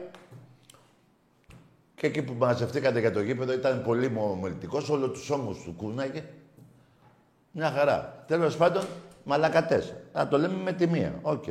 [1.96, 6.24] Και εκεί που μαζευτήκατε για το γήπεδο ήταν πολύ μομελτικός, όλο τους ώμους του κούναγε.
[7.52, 8.24] Μια χαρά.
[8.28, 8.84] Τέλος πάντων,
[9.24, 9.94] μαλακατές.
[10.14, 11.20] Να το λέμε με τη μία.
[11.22, 11.44] Οκ.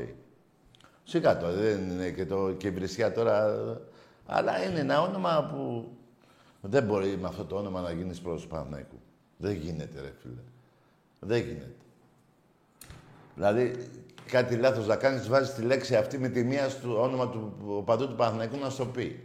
[1.05, 3.57] Σιγά το, δεν είναι και, το, και η βρισιά τώρα.
[4.27, 5.91] Αλλά είναι ένα όνομα που
[6.61, 9.01] δεν μπορεί με αυτό το όνομα να γίνεις πρόεδρος του Παναθηναϊκού.
[9.37, 10.43] Δεν γίνεται, ρε φίλε.
[11.21, 11.75] Δεν γίνεται.
[13.35, 13.89] Δηλαδή,
[14.27, 18.09] κάτι λάθος να κάνεις, βάζεις τη λέξη αυτή με τη μία στο όνομα του παντού
[18.09, 19.25] του Παναθηναϊκού να σου το πει.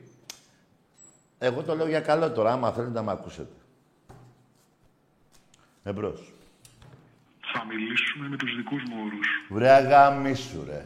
[1.37, 3.53] Εγώ το λέω για καλό τώρα, άμα θέλετε να με ακούσετε.
[5.83, 6.33] Εμπρός.
[7.53, 9.27] Θα μιλήσουμε με τους δικούς μου όρους.
[9.49, 10.85] Βρε αγαμίσου, ρε.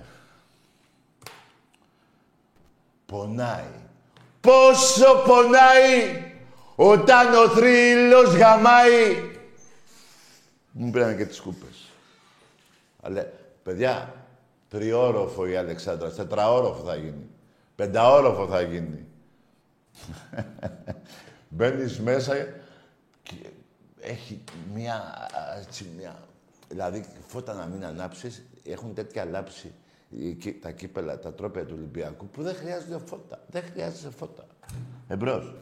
[3.10, 3.64] Πονάει.
[4.42, 6.24] Πόσο πονάει
[6.76, 9.32] όταν ο θρύλος γαμάει.
[10.72, 11.90] Μου πήραν και τις κούπες.
[13.02, 13.26] Αλλά,
[13.64, 14.14] παιδιά,
[14.70, 17.30] τριόροφο η Αλεξάνδρα, τετραόροφο θα γίνει.
[17.76, 19.06] Πενταόροφο θα γίνει.
[21.50, 22.36] Μπαίνεις μέσα
[23.24, 23.34] και
[24.02, 24.44] έχει
[24.74, 25.28] μία,
[25.60, 26.20] έτσι, μία...
[26.70, 29.74] Δηλαδή, φώτα να μην ανάψεις, έχουν τέτοια λάψη οι-
[30.62, 33.44] τα κύπελα, τα τρόπια του Ολυμπιακού, που δεν χρειάζονται φώτα.
[33.48, 34.46] Δεν χρειάζεται φώτα.
[35.08, 35.54] Εμπρός.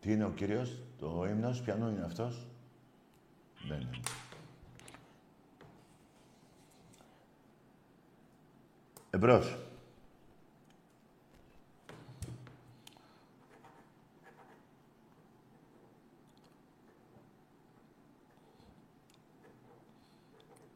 [0.00, 2.46] Τι είναι ο κύριος, το ύμνος, ποιανού είναι αυτός;
[3.68, 4.00] Δεν είναι.
[9.10, 9.69] Εμπρός.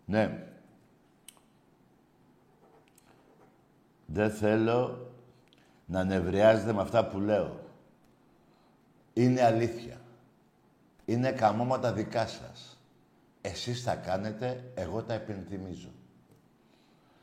[0.04, 0.48] Ναι.
[4.06, 5.10] Δεν θέλω
[5.86, 7.60] να νευριάζετε με αυτά που λέω.
[9.12, 10.00] Είναι αλήθεια.
[11.04, 12.78] Είναι καμώματα δικά σας.
[13.40, 15.92] Εσείς τα κάνετε, εγώ τα επενθυμίζω.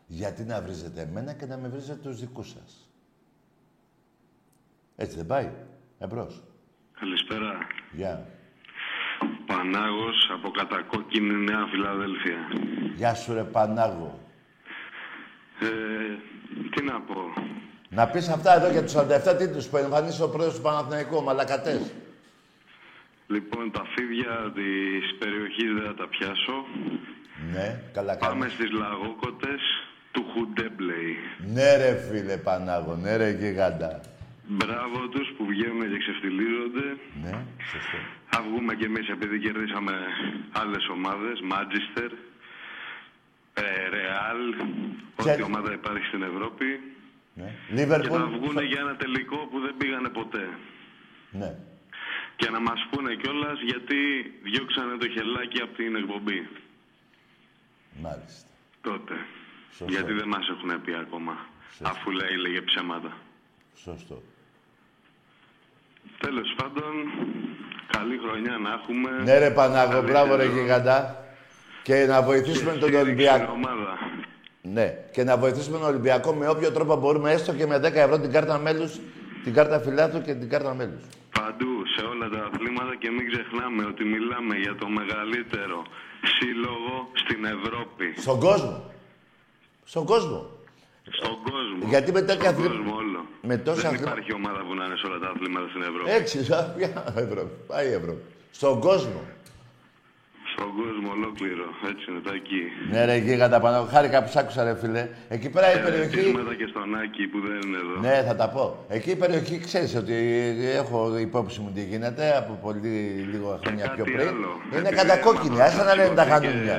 [0.07, 2.89] Γιατί να βρίζετε εμένα και να με βρίζετε τους δικούς σας.
[4.95, 5.51] Έτσι δεν πάει.
[5.99, 6.43] Εμπρός.
[6.99, 7.57] Καλησπέρα.
[7.91, 8.27] Γεια.
[9.51, 12.37] Πανάγος από κατακόκκινη Νέα Φιλαδέλφια.
[12.95, 14.19] Γεια σου ρε Πανάγο.
[15.61, 15.67] Ε,
[16.75, 17.33] τι να πω.
[17.89, 21.21] Να πεις αυτά εδώ για τους 47 τίτλους που εμφανίσει ο πρόεδρος του Παναθηναϊκού, ο
[21.21, 21.93] Μαλακατές.
[23.27, 26.55] Λοιπόν, τα φίδια της περιοχής δεν θα τα πιάσω.
[27.53, 28.53] Ναι, καλά Πάμε κάνεις.
[28.53, 29.61] στις λαγόκοτες
[30.11, 31.15] του Χουντέμπλεϊ.
[31.53, 34.01] Ναι ρε φίλε Πανάγο, ναι ρε γίγαντα.
[34.47, 36.85] Μπράβο τους που βγαίνουν και ξεφτιλίζονται.
[37.23, 37.35] Ναι,
[37.71, 37.97] σωστό.
[38.33, 39.93] Θα βγούμε κι εμείς επειδή κερδίσαμε
[40.51, 41.41] άλλες ομάδες.
[41.41, 42.11] Μάντζιστερ,
[43.53, 44.55] ε, Ρεάλ,
[45.15, 46.65] Ποια- ό,τι ομάδα υπάρχει στην Ευρώπη.
[47.33, 47.55] Ναι.
[47.67, 48.17] Και Λίβερπουλ.
[48.19, 50.49] θα βγουν για ένα τελικό που δεν πήγανε ποτέ.
[51.31, 51.55] Ναι.
[52.35, 53.99] Και να μας πούνε κιόλας γιατί
[54.43, 56.47] διώξανε το χελάκι από την εκπομπή
[58.01, 58.47] Μάλιστα.
[58.81, 59.13] τότε.
[59.69, 59.85] Σωστό.
[59.93, 61.45] Γιατί δεν μας έχουν πει ακόμα.
[61.81, 63.17] Αφού λέει, λέγε ψέματα.
[63.75, 64.21] Σωστό.
[66.17, 66.93] Τέλος πάντων,
[67.97, 69.09] καλή χρονιά να έχουμε.
[69.23, 70.07] Ναι ρε Πανάγο, Καλύτερο.
[70.11, 71.25] μπράβο ρε γίγαντα.
[71.83, 73.37] Και να βοηθήσουμε τον Στήριξη Ολυμπιακό.
[73.43, 73.97] στην ομάδα.
[74.61, 78.19] Ναι, και να βοηθήσουμε τον Ολυμπιακό με όποιο τρόπο μπορούμε, έστω και με 10 ευρώ
[78.19, 78.99] την κάρτα μέλους,
[79.43, 81.01] την κάρτα φιλάθλου και την κάρτα μέλους.
[81.39, 85.83] Παντού, σε όλα τα αθλήματα και μην ξεχνάμε ότι μιλάμε για το μεγαλύτερο
[86.35, 88.13] σύλλογο στην Ευρώπη.
[88.17, 88.83] Στον κόσμο.
[89.85, 90.49] Στον κόσμο.
[91.17, 91.89] Στον κόσμο.
[91.89, 93.25] Γιατί με τέτοια Στον αθλη- κόσμο όλο.
[93.41, 96.11] με τόσα Δεν αθλη- υπάρχει ομάδα που να είναι σε όλα τα αθλήματα στην Ευρώπη.
[96.19, 97.51] Έτσι, σαν ποια Ευρώπη.
[97.67, 98.23] Πάει η Ευρώπη.
[98.51, 99.21] Στον κόσμο.
[100.53, 101.65] Στον κόσμο ολόκληρο.
[101.91, 102.61] Έτσι είναι τα εκεί.
[102.91, 105.03] Ναι ρε γίγαντα Πανάγο, χάρηκα που σ' άκουσα ρε φίλε.
[105.29, 106.09] Εκεί πέρα η περιοχή...
[106.09, 107.95] Χαιρετίσματα και στον Άκη που δεν είναι εδώ.
[108.05, 108.85] Ναι, θα τα πω.
[108.89, 110.13] Εκεί η περιοχή ξέρεις ότι
[110.81, 112.87] έχω υπόψη μου τι γίνεται από πολύ
[113.31, 114.27] λίγο χρόνια πιο Κάτι πριν.
[114.27, 114.51] άλλο.
[114.69, 116.77] Είναι Επειδή κατακόκκινη, έμαθα άσε να λένε τα σηκώθηκε χανούμια.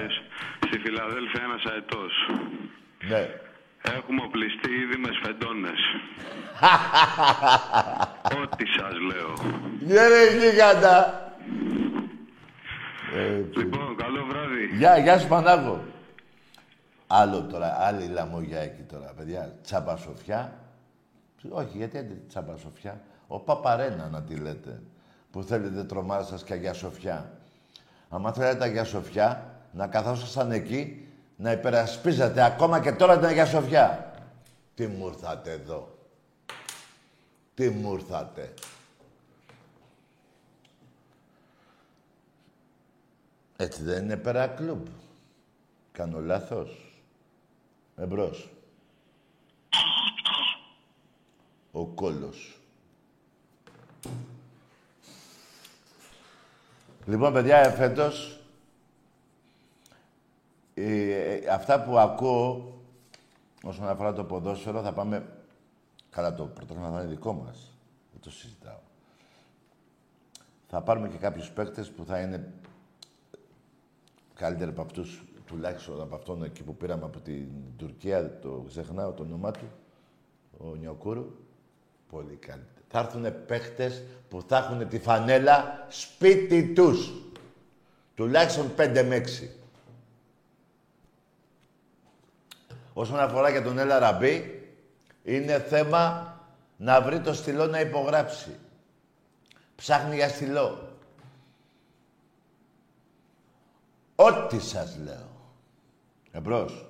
[0.67, 2.13] Στη Φιλαδέλφια ένας αετός.
[3.09, 3.23] Ναι.
[3.83, 5.81] Έχουμε οπλιστεί ήδη με σφεντώνες.
[8.43, 9.33] Ό,τι σας λέω.
[9.87, 11.27] Ναι ρε γίγαντα.
[13.15, 14.77] Ε, Λοιπόν, καλό βράδυ.
[14.77, 15.85] Γεια, γεια σου Πανάγο.
[17.07, 19.55] Άλλο τώρα, άλλη λαμόγια εκεί τώρα, παιδιά.
[19.63, 20.53] Τσαμπασοφιά.
[21.51, 23.01] Όχι, γιατί δεν τσαμπασοφιά.
[23.27, 24.83] Ο Παπαρένα να τη λέτε.
[25.31, 27.39] Που θέλετε τρομάρα σας και Αγία Σοφιά.
[28.09, 31.07] Αν θέλετε Αγία Σοφιά, να καθόσασταν εκεί,
[31.43, 34.13] να υπερασπίζετε ακόμα και τώρα την Αγία Σοφιά.
[34.75, 35.99] Τι μου ήρθατε εδώ.
[37.55, 38.55] Τι μου ήρθατε.
[43.57, 44.87] Έτσι δεν είναι Pera Club.
[45.93, 47.01] Κάνω λάθος.
[47.97, 48.51] Εμπρός.
[51.73, 52.61] Ο κόλος.
[57.07, 58.41] Λοιπόν, παιδιά, ε, φέτος,
[60.75, 62.81] ε, ε, αυτά που ακούω
[63.63, 65.27] όσον αφορά το ποδόσφαιρο, θα πάμε...
[66.11, 67.77] Καλά, το πρωτόκολλο θα είναι δικό μας.
[68.13, 68.81] Δεν το συζητάω.
[70.69, 72.53] Θα πάρουμε και κάποιους παίκτες που θα είναι
[74.35, 79.23] καλύτεροι από αυτούς, τουλάχιστον από αυτόν εκεί που πήραμε από την Τουρκία, το ξεχνάω το
[79.23, 79.71] όνομά του,
[80.59, 81.27] ο Νιοκούρου.
[82.11, 82.87] Πολύ καλύτερα.
[82.89, 87.13] Θα έρθουν παίχτες που θα έχουν τη φανέλα σπίτι τους.
[88.15, 89.62] Τουλάχιστον 5 με 6.
[92.93, 94.63] Όσον αφορά για τον Έλα Ραμπή,
[95.23, 96.37] είναι θέμα
[96.77, 98.59] να βρει το στυλό να υπογράψει.
[99.77, 100.97] Ψάχνει για στυλό.
[104.15, 105.29] Ό,τι σας λέω.
[106.31, 106.87] Εμπρός.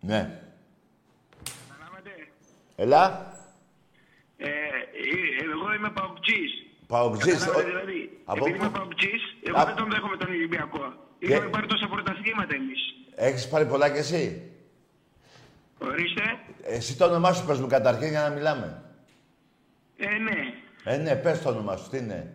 [0.00, 0.40] Ναι.
[2.76, 3.35] Έλα.
[4.36, 4.50] Ε, ε,
[5.52, 6.50] εγώ είμαι παουτζής.
[6.86, 7.38] Παοκτζής.
[7.38, 8.18] Καταλάβατε δηλαδή.
[8.24, 9.64] Από Επειδή πού; είμαι παουτζής, εγώ Α.
[9.64, 10.94] δεν τον δέχομαι τον Ολυμπιακό.
[11.18, 12.80] Και- Είχαμε πάρει τόσα πρωταθλήματα εμείς.
[13.14, 14.50] Έχεις πάρει πολλά κι εσύ;
[15.78, 16.22] Ορίστε.
[16.62, 18.82] Εσύ το όνομά σου πες μου καταρχήν για να μιλάμε.
[19.96, 20.54] Ε, ναι.
[20.84, 21.90] Ε, ναι, πες το όνομά σου.
[21.90, 22.34] Τι είναι.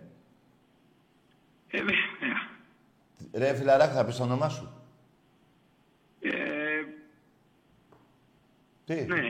[1.67, 2.49] Ε, βέβαια.
[3.33, 4.73] Ρε φιλαράκ, θα πεις το όνομά σου.
[6.21, 6.29] Ε,
[8.85, 9.21] Τι; ναι.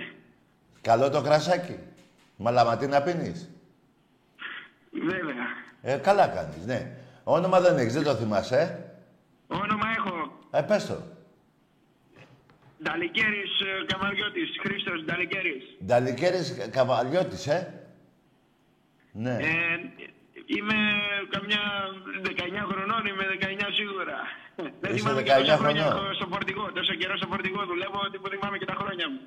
[0.81, 1.75] Καλό το κρασάκι.
[2.41, 3.49] Μαλαματί να πίνεις;
[4.91, 5.45] Βέβαια.
[5.81, 6.91] Ε, καλά κάνεις, ναι.
[7.23, 10.15] Όνομα δεν έχεις, δεν το θυμάσαι, ε; Όνομα έχω.
[10.51, 10.97] Ε, πες το.
[12.83, 14.49] Νταλικέρης ε, Καμαριώτης.
[14.63, 15.63] Χρήστος Νταλικέρης.
[15.85, 17.73] Νταλικέρης Καβαλιώτης, ε;
[19.11, 19.31] Ναι.
[19.31, 19.75] Ε,
[20.55, 20.77] είμαι
[21.29, 21.61] καμιά
[22.23, 24.17] 19 χρονών, είμαι 19 σίγουρα.
[24.81, 26.05] Δεν Είσαι θυμάμαι και 19 τόσα χρόνια χρονών.
[26.05, 26.71] έχω στο φορτηγό.
[26.71, 29.19] Τόσο καιρό στο φορτηγό δουλεύω ότι που θυμάμαι και τα χρόνια μου.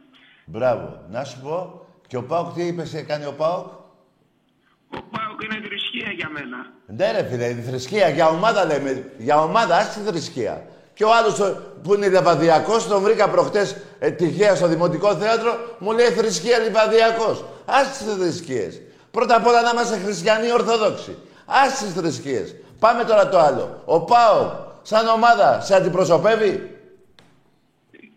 [0.44, 1.05] Μπράβο.
[1.11, 6.11] Να σου πω, και ο Πάοκ τι είπες, έκανε ο Πάοκ; Ο Πάουκ είναι θρησκεία
[6.16, 6.57] για μένα.
[6.86, 9.11] Ναι ρε φίλε, η θρησκεία, για ομάδα λέμε.
[9.18, 10.66] Για ομάδα, ας τη θρησκεία.
[10.95, 15.59] Και ο άλλος ο- που είναι λεβαδιακός, τον βρήκα προχτές ε, τυχαία στο Δημοτικό Θέατρο,
[15.78, 17.45] μου λέει θρησκεία λιβαδιακός.
[17.64, 18.80] Ας τις θρησκείες.
[19.11, 21.16] Πρώτα απ' όλα να είμαστε χριστιανοί ορθόδοξοι.
[21.47, 22.55] Ας τις θρησκείες.
[22.78, 23.82] Πάμε τώρα το άλλο.
[23.84, 26.78] Ο Πάο, σαν ομάδα, σε αντιπροσωπεύει;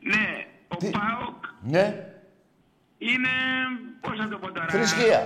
[0.01, 2.06] Ναι, ο Πάουκ Ναι,
[2.97, 3.29] είναι,
[4.01, 4.67] πώς να το πω τώρα...
[4.69, 5.19] θρησκεία.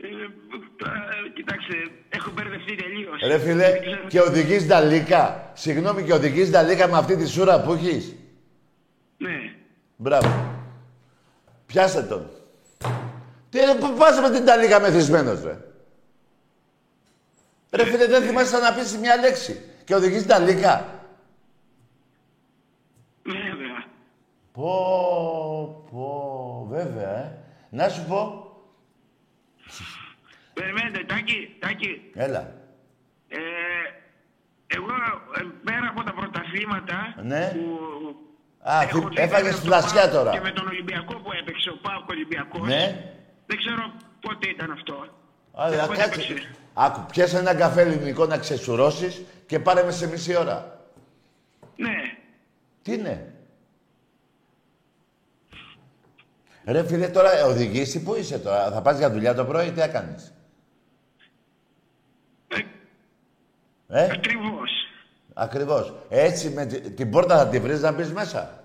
[0.00, 0.06] Ε,
[0.76, 1.04] τώρα,
[1.34, 1.74] κοιτάξτε,
[2.08, 3.20] έχω μπερδευτεί τελείως.
[3.26, 5.50] Ρε φίλε, Δεν ξέρω- και οδηγείς Νταλίκα.
[5.54, 8.14] Συγγνώμη, και οδηγείς Νταλίκα με αυτή τη σούρα που έχεις.
[9.18, 9.52] Ναι.
[9.96, 10.56] Μπράβο.
[11.66, 12.30] Πιάστε τον.
[13.50, 15.58] Τι ρε, πού πας με την Ταλίκα μεθυσμένος, ρε.
[17.70, 19.60] Ρε φίλε, δεν θυμάσαι να πεις μια λέξη.
[19.84, 21.02] Και οδηγείς Ταλίκα.
[23.22, 23.84] Βέβαια.
[24.58, 27.38] Πω, πω, βέβαια, ε.
[27.70, 28.46] Να σου πω.
[30.52, 32.10] Περιμένετε, Τάκη, Τάκη.
[32.14, 32.40] Έλα.
[33.28, 33.38] Ε,
[34.66, 34.86] εγώ,
[35.38, 37.50] ε, πέρα από τα πρωταθλήματα Ναι.
[37.54, 37.78] που
[38.62, 40.30] Α, έχω φυ- δει έφαγες με τον φλασιά Πάοκ τώρα.
[40.30, 42.68] Και με τον Ολυμπιακό που έπαιξε, ο Πάοκ Ολυμπιακός.
[42.68, 43.12] Ναι.
[43.46, 45.06] Δεν ξέρω πότε ήταν αυτό.
[45.52, 46.20] Άρα, Δεν πότε κάτσε.
[46.20, 46.48] έπαιξε.
[46.74, 50.80] Άκου, πιάσε ένα καφέ ελληνικό να ξεσουρώσεις και πάρε με σε μισή ώρα.
[51.76, 51.94] Ναι.
[52.82, 53.32] Τι είναι.
[56.70, 59.80] Ρε φίλε, τώρα οδηγείς ή πού είσαι τώρα; Θα πας για δουλειά το πρωί, τι
[59.80, 60.32] έκανες;
[63.90, 64.70] Ε, Ακριβώς.
[65.34, 65.94] ακριβώς.
[66.08, 68.64] Έτσι με τη- την πόρτα θα τη βρεις να μπεις μέσα;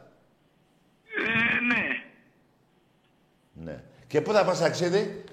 [1.27, 2.03] Ε, ναι.
[3.53, 3.83] Ναι.
[4.07, 5.23] Και πού θα πας ταξίδι;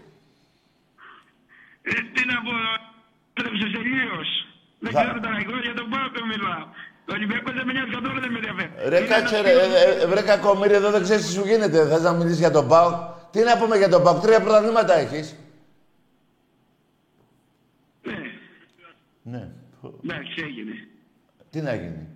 [1.82, 2.50] Ε, τι να πω,
[3.32, 4.28] τρέψε τελείως.
[4.80, 6.66] Δεν Θα- ξέρω τώρα, εγώ για τον Πάοκ μιλάω.
[7.10, 8.70] Ο Ολυμπιακός δεν με νοιάζει καθόλου, δεν με ενδιαφέρει.
[8.88, 11.44] Ρε Είναι κάτσε ένας ρε, φίλος ε, ε, βρε κακομύρι, εδώ δεν ξέρεις τι σου
[11.46, 11.86] γίνεται.
[11.88, 12.94] Θες να μιλήσεις για τον ΠΑΟΚ.
[13.30, 15.36] Τι να πούμε για τον ΠΑΟΚ, τρία πρωταθλήματα έχεις.
[18.02, 18.18] Ναι.
[19.22, 19.48] Ναι.
[20.04, 20.74] Εντάξει, έγινε.
[21.50, 22.06] Τι να γίνει;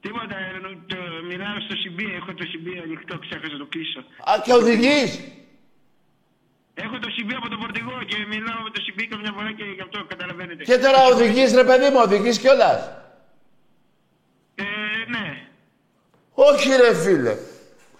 [0.00, 0.96] Τίποτα, ε, το
[1.28, 4.00] μιλάω στο CB, έχω το CB ανοιχτό, ξέχασα να το κλείσω.
[4.30, 5.10] Α, και οδηγείς;
[6.74, 9.80] Έχω το CB από το φορτηγό και μιλάω με το CB καμιά φορά και γι'
[9.80, 10.64] αυτό καταλαβαίνετε.
[10.64, 12.80] Και τώρα οδηγείς ρε παιδί μου, οδηγείς κιόλας.
[14.54, 14.64] Ε,
[15.08, 15.46] ναι.
[16.34, 17.36] Όχι ρε φίλε.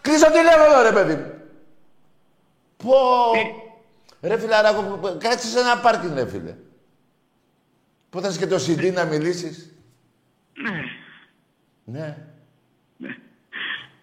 [0.01, 1.33] Κλείσε το τηλέφωνο ρε παιδί μου.
[2.77, 2.95] Πω.
[4.23, 6.55] Ρε φιλαράκο, που- που- κάτσε σε ένα πάρκινγκ ρε φίλε.
[8.11, 9.73] Πού θες και το CD να μιλήσεις;
[10.55, 10.85] Ναι.
[11.85, 12.17] Ναι.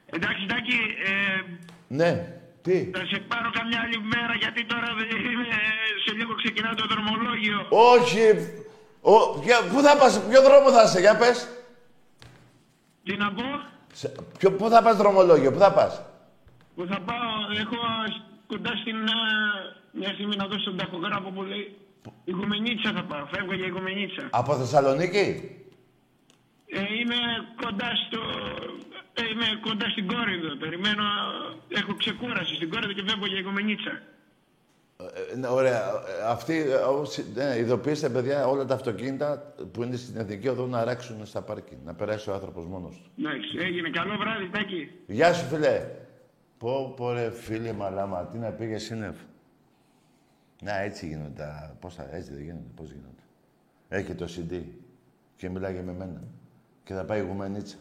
[0.05, 1.41] Εντάξει, Τάκη, ε,
[1.87, 2.33] Ναι.
[2.61, 5.45] Τι; Θα σε πάρω καμιά άλλη μέρα γιατί τώρα δεν είμαι...
[6.05, 7.65] σε λίγο ξεκινάω το δρομολόγιο.
[7.69, 8.53] Όχι.
[9.01, 11.47] Ο, για- πού θα πας, ποιο δρόμο θα είσαι, για πες.
[13.03, 13.43] Τι να πω,
[13.93, 16.01] Σε, ποιο, πού θα πας δρομολόγιο, πού θα πας;
[16.75, 17.75] που θα πάω, έχω
[18.47, 18.95] κοντά στην...
[18.95, 19.19] α,
[19.91, 21.75] μια στιγμή να δώσω τον ταχογράφο που λέει...
[22.23, 24.27] Οικουμενίτσα θα πάω, φεύγω για Οικουμενίτσα.
[24.31, 25.25] Από Θεσσαλονίκη;
[26.67, 27.19] Ε, είμαι
[27.63, 28.19] κοντά στο...
[29.13, 30.55] ε, είμαι κοντά στην Κόρινθο.
[30.63, 31.03] Περιμένω,
[31.69, 34.01] έχω ξεκούραση στην Κόρινθο και φεύγω για Οικουμενίτσα.
[35.31, 35.81] Ε, ναι, ωραία.
[35.89, 40.65] Ε, Αυτοί, ε, όσοι- ναι, ειδοποιήστε, παιδιά, όλα τα αυτοκίνητα που είναι στην Εθνική Οδό
[40.65, 41.79] να ράξουν στα πάρκινγκ.
[41.85, 43.21] Να περάσει ο άνθρωπος μόνος του.
[43.25, 43.89] Εντάξει, έγινε.
[43.89, 44.91] Καλό βράδυ, Τάκη.
[45.07, 45.87] Γεια σου, φίλε.
[46.57, 49.15] Πω, πω, ρε, φίλε μαλάμα, τι να πήγε σύννεφ.
[50.63, 51.75] Να, έτσι γίνονται τα...
[51.79, 52.07] Πώς θα...
[52.11, 53.21] Έτσι δεν γίνονται, πώς γίνονται.
[53.89, 54.61] Έχει το CD
[55.35, 56.21] και μιλάγε με μένα.
[56.83, 57.77] Και θα πάει η γουμενίτσα.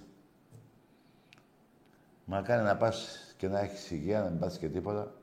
[2.25, 5.15] Μα κάνει να πας και να έχεις υγεία, να μην πας και τίποτα.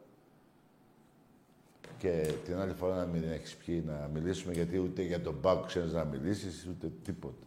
[1.97, 5.65] Και την άλλη φορά να μην έχεις πιει να μιλήσουμε, γιατί ούτε για τον Πάκο
[5.65, 7.45] ξέρεις να μιλήσεις, ούτε τίποτα.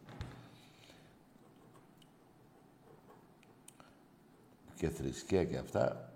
[4.76, 6.12] Και θρησκεία και αυτά.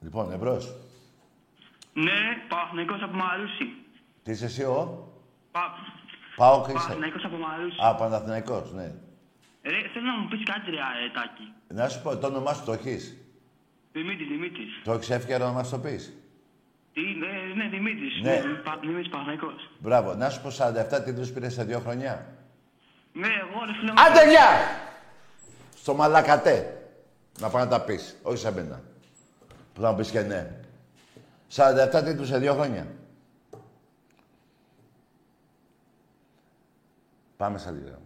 [0.00, 0.74] Λοιπόν, εμπρός.
[1.94, 3.64] Ναι, Παναθηναϊκός από Μαρούσι.
[4.22, 5.08] Τι είσαι εσύ, ο;
[5.50, 5.60] Πα...
[6.36, 6.80] Πάω και είσαι.
[6.82, 7.76] Παναθηναϊκός από Μαρούσι.
[7.86, 8.94] Α, Παναθηναϊκός, ναι.
[9.62, 11.52] Ρε, θέλω να μου πεις κάτι, ρε, ε, Τάκη.
[11.68, 13.16] Να σου πω, το όνομά σου το έχεις;
[13.92, 14.80] Δημήτρης, Δημήτρης.
[14.84, 16.16] Το έχεις εύκαιρο να μας το πεις;
[16.92, 18.20] Τι, ναι, ναι, Δημήτρης.
[18.22, 18.40] Ναι.
[18.64, 19.70] Πα- Δημήτρης Παναθηναϊκός.
[19.78, 20.14] Μπράβο.
[20.14, 22.26] Να σου πω, 47 τίτλους πήρες σε δύο χρονιά.
[23.12, 24.00] Ναι, εγώ ρε φίλε μου.
[24.00, 24.48] Άντε, γεια!
[25.76, 26.76] Στο μαλακατέ.
[27.40, 28.16] Να πάω να τα πεις.
[28.22, 28.80] Όχι σε μένα.
[29.74, 30.60] Που θα μου πεις και ναι.
[31.54, 32.86] 47 τίτλους σε δύο χρόνια;
[37.36, 37.98] Πάμε σαν λίγα.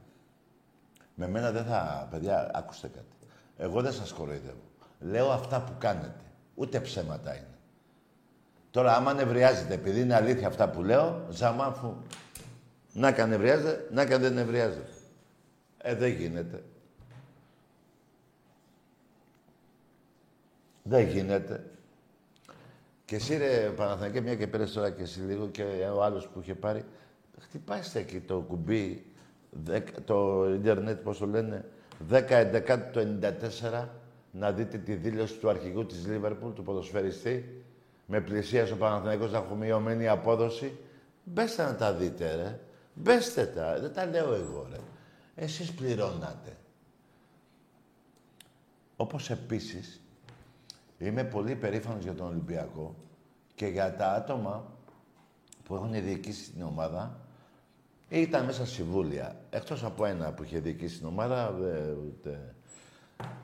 [1.15, 2.09] Με μένα δεν θα...
[2.11, 3.07] Παιδιά, ακούστε κάτι.
[3.57, 4.63] Εγώ δεν σας κοροϊδεύω.
[5.01, 6.21] Λέω αυτά που κάνετε.
[6.55, 7.56] Ούτε ψέματα είναι.
[8.77, 11.95] Τώρα, άμα νευριάζετε, επειδή είναι αλήθεια αυτά που λέω, ζαμάφου.
[12.93, 14.91] Να καν νευριάζετε, να καν δεν νευριάζετε.
[15.79, 16.63] Ε, δεν γίνεται.
[20.83, 21.65] Δεν γίνεται.
[23.05, 25.63] Και εσύ ρε Παναθηναϊκέ, μια και πήρες τώρα και εσύ λίγο και
[25.95, 26.85] ο άλλος που είχε πάρει,
[27.41, 29.07] χτυπάστε εκεί το κουμπί,
[29.51, 31.65] δεκ- το ίντερνετ, πώς το λένε,
[32.09, 33.89] 10-11 το 94,
[34.31, 37.61] να δείτε τη δήλωση του αρχηγού της Λίβερπουλ, του ποδοσφαιριστή,
[38.07, 40.79] με πλησίασε ο Παναθηναϊκός να έχουμε μειωμένη απόδοση.
[41.25, 42.61] Μπέστε να τα δείτε, ρε.
[42.95, 43.81] Μπέστε τα.
[43.81, 44.79] Δεν τα λέω εγώ, ρε.
[45.35, 46.57] Εσείς πληρώνατε.
[48.97, 50.01] Όπως επίσης,
[50.99, 52.95] είμαι πολύ περήφανος για τον Ολυμπιακό
[53.55, 54.73] και για τα άτομα
[55.65, 57.21] που έχουν διοικήσει την ομάδα
[58.09, 59.37] ή ήταν μέσα συμβούλια.
[59.51, 62.55] Εκτός από ένα που είχε διοικήσει την ομάδα, δε, ούτε...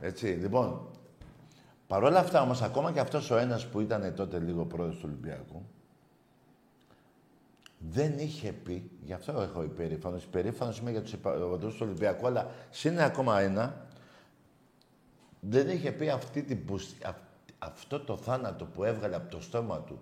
[0.01, 0.91] Έτσι, λοιπόν,
[1.93, 5.63] παρόλα αυτά όμως, ακόμα και αυτός ο ένας που ήταν τότε λίγο πρόεδρος του Ολυμπιακού,
[7.79, 12.51] δεν είχε πει, γι' αυτό έχω υπερήφανος, υπερήφανος είμαι για τους υπαδούς του Ολυμπιακού, αλλά
[12.85, 13.87] είναι ακόμα ένα,
[15.41, 19.81] δεν είχε πει αυτή την πουσ- αυ- αυτό το θάνατο που έβγαλε από το στόμα
[19.81, 20.01] του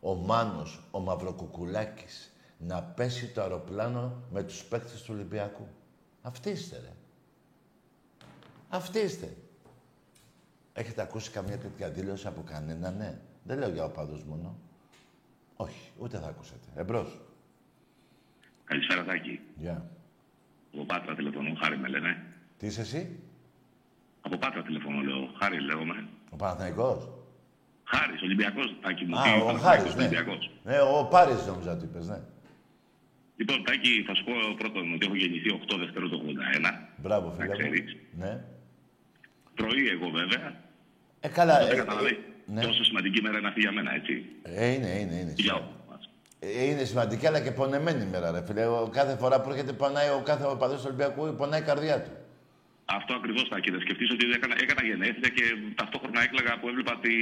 [0.00, 5.66] ο Μάνος, ο Μαυροκουκουλάκης, να πέσει το αεροπλάνο με τους παίκτες του Ολυμπιακού.
[6.22, 6.92] Αυτοί είστε, ρε.
[8.68, 9.36] Αυτοί είστε.
[10.78, 14.58] Έχετε ακούσει καμία τέτοια δήλωση από κανένα, ναι; Δεν λέω για οπαδούς μόνο.
[15.56, 16.66] Όχι, ούτε θα ακούσετε.
[16.76, 17.20] Εμπρός.
[18.64, 19.40] Καλησπέρα, Τάκη.
[19.56, 19.90] Γεια.
[20.74, 22.22] Από Πάτρα τηλεφωνώ, Χάρη με λένε.
[22.58, 23.18] Τι είσαι εσύ,
[24.20, 25.28] Από Πάτρα τηλεφωνώ, λέω.
[25.38, 26.08] Χάρη λέγομαι.
[26.30, 27.08] ο Παναθηναϊκός;
[27.84, 29.18] Χάρης, Ολυμπιακός, Τάκη μου.
[29.18, 30.00] Α, Τι, ο Παναθηναϊκός, Χάρης, ναι.
[30.02, 30.50] Ολυμπιακός.
[30.64, 32.20] Ναι, ο Πάρης νόμιζα ότι είπες, ναι.
[33.36, 36.88] Λοιπόν, Τάκη, θα σου πω πρώτον ότι έχω γεννηθεί 8 Δευτέρου το 81.
[36.96, 37.58] Μπράβο, φίλε Να μου.
[37.58, 37.96] ξέρεις.
[38.18, 38.44] Ναι.
[39.54, 40.66] Πρωί εγώ βέβαια.
[41.20, 42.18] Ε, καλά, Οπότε ε, καταλαβαίνει.
[42.46, 42.60] ναι.
[42.60, 44.24] Τόσο σημαντική μέρα είναι αυτή για μένα, έτσι.
[44.42, 45.32] Ε, είναι, είναι, είναι.
[45.36, 46.10] Για όλους μας.
[46.40, 48.66] Ε, είναι σημαντική, αλλά και πονεμένη ημέρα, ρε φίλε.
[48.66, 52.10] Ο, κάθε φορά που έρχεται πονάει ο κάθε οπαδός του Ολυμπιακού, πονάει η καρδιά του.
[52.84, 55.44] Αυτό ακριβώς θα και σκεφτείς ότι έκανα, έκανα γενέθλια και
[55.74, 57.12] ταυτόχρονα έκλαιγα που έβλεπα τη,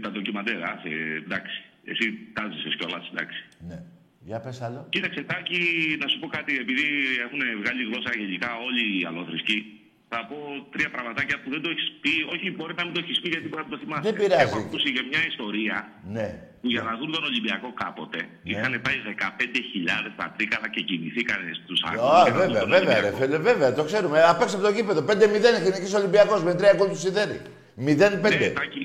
[0.00, 0.80] τα ντοκιμαντέρα.
[0.84, 1.56] Ε, εντάξει.
[1.84, 3.44] Εσύ τάζεσαι κιόλας, εντάξει.
[3.68, 3.78] Ναι.
[4.26, 4.86] Για πες άλλο.
[4.88, 5.60] Κοίταξε, Τάκη,
[6.02, 6.52] να σου πω κάτι.
[6.64, 6.86] Επειδή
[7.24, 9.73] έχουν βγάλει γλώσσα γενικά όλοι οι αλλοθρησκοί,
[10.14, 10.36] θα πω
[10.74, 12.12] τρία πραγματάκια που δεν το έχεις πει.
[12.34, 14.04] Όχι, μπορεί να μην το έχεις πει γιατί μπορεί να το θυμάσαι.
[14.08, 14.42] Δεν πειράζει.
[14.46, 15.76] Έχω ακούσει για μια ιστορία
[16.16, 16.28] Ναι.
[16.60, 18.18] που για να δουν τον Ολυμπιακό κάποτε
[18.50, 22.30] είχαν πάει 15.000 τα τρίκαλα και κινηθήκανε στους Α, αγώνε.
[22.40, 24.18] βέβαια, βέβαια, ρε φίλε, βέβαια, το ξέρουμε.
[24.32, 25.00] Απ' έξω από το γήπεδο.
[25.10, 27.38] 5-0 έχει νικήσει ο Ολυμπιακός με τρία γκολ του Σιδέρη.
[27.76, 28.38] 0-5.
[28.38, 28.84] Ναι, Τάκη,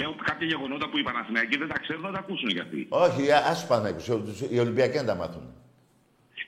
[0.00, 2.80] λέω κάποια γεγονότα που οι Παναθηναϊκοί δεν τα ξέρουν να τα ακούσουν για αυτοί.
[2.88, 4.12] Όχι, α- ας πάνε έξω.
[4.52, 5.44] Οι Ολυμπιακοί να τα μάθουν.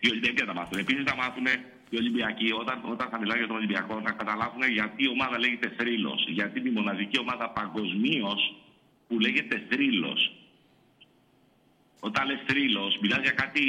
[0.00, 0.78] Οι Ολυμπιακοί θα τα μάθουν.
[0.78, 1.46] Επίσης θα μάθουν
[1.90, 5.68] οι Ολυμπιακοί, όταν, όταν θα μιλάω για τον Ολυμπιακό, να καταλάβουν γιατί η ομάδα λέγεται
[5.78, 6.26] θρύλος.
[6.28, 8.40] Γιατί είναι η μοναδική ομάδα παγκοσμίως
[9.08, 10.20] που λέγεται θρύλος.
[12.00, 13.62] Όταν λες θρύλος, μιλάς για κάτι,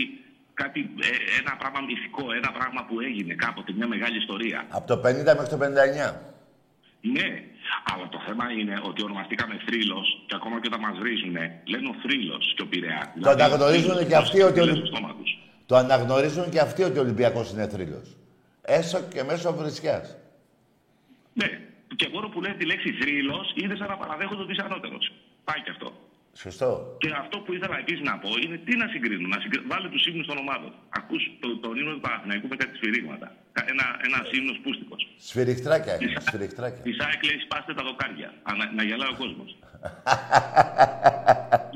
[0.53, 4.65] κάτι ε, ένα πράγμα μυθικό, ένα πράγμα που έγινε κάποτε, μια μεγάλη ιστορία.
[4.69, 5.01] Από το 50
[5.37, 6.35] μέχρι το 59.
[7.01, 7.29] Ναι,
[7.91, 11.95] αλλά το θέμα είναι ότι ονομαστήκαμε θρύλος και ακόμα και όταν μας βρίζουνε, λένε ο
[12.03, 13.13] θρύλος και ο Πειραιά.
[13.21, 14.59] Το αναγνωρίζουν και αυτοί ότι.
[15.71, 16.35] Ο λένε Ολυ- στο στόμα τους.
[16.35, 18.15] Το αναγνωρίζουν και αυτοί ότι ο Ολυμπιακός είναι θρύλος.
[18.61, 20.15] Έσω και μέσω βρισιάς.
[21.33, 21.47] Ναι,
[21.95, 25.11] και μόνο που λένε τη λέξη θρύλος είναι σαν να παραδέχονται ότι είσαι ανώτερος.
[25.43, 25.91] Πάει και αυτό.
[26.33, 26.69] Σωστό.
[26.99, 29.29] Και αυτό που ήθελα επίσης να πω είναι τι να συγκρίνουν.
[29.29, 29.59] Να συγκρι...
[29.71, 30.71] Βάλε τους ύμνους των ομάδων.
[30.89, 33.27] Ακούς το, τον ύμνο του Παναθηναϊκού με κάτι σφυρίγματα.
[33.55, 35.01] Κα- Ένα, ένας ύμνος πούστικος.
[35.27, 36.19] Σφυριχτράκια είναι.
[36.27, 36.81] Σφυριχτράκια.
[36.87, 38.29] Της ΑΕΚ λέει σπάστε τα δοκάρια.
[38.47, 39.49] Α, να, να γελάει ο κόσμος.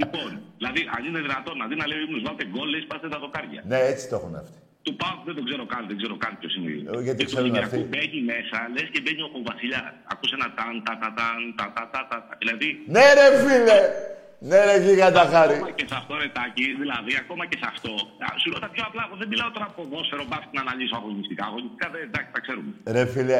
[0.01, 3.07] Λοιπόν, δηλαδή αν είναι δυνατόν να δει να λέει ο ύμνος βάλτε γκολ, λέει σπάστε
[3.13, 3.61] τα δοκάρια.
[3.71, 4.57] Ναι, έτσι το έχουν αυτοί.
[4.85, 6.71] Του πάω δεν τον ξέρω καν, δεν ξέρω καν ποιος είναι.
[6.71, 7.89] Ε, γιατί και του ξέρουν Ολυμπιακού αυτοί.
[7.91, 9.81] μπαίνει μέσα, λες και μπαίνει ο, ο Βασιλιά.
[10.11, 12.33] Ακούς ένα ταν, τα, τα, ταν, τα, τα, τα, τα, τα.
[12.41, 13.79] Δηλαδή, Ναι, ρε φίλε!
[14.49, 15.53] Ναι, ρε γίγαντα χάρη.
[15.55, 17.91] Ακόμα και σε αυτό, ρετάκι, δηλαδή, ακόμα και σε αυτό.
[18.25, 20.95] Α, Σου λέω τα πιο απλά, εγώ δεν μιλάω τώρα από ποδόσφαιρο, μπάσκετ να αναλύσω
[21.01, 21.43] αγωνιστικά.
[21.51, 22.71] Αγωνιστικά δεν, εντάξει, τα ξέρουμε.
[22.95, 23.37] Ρε φίλε,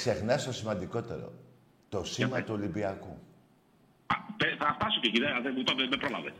[0.00, 1.26] ξεχνάς το σημαντικότερο.
[1.94, 3.14] Το σήμα του Ολυμπιακού.
[4.36, 6.30] Πε- Θα φτάσω και εκεί, δεν, δεν, δεν, δεν πρόλαβε.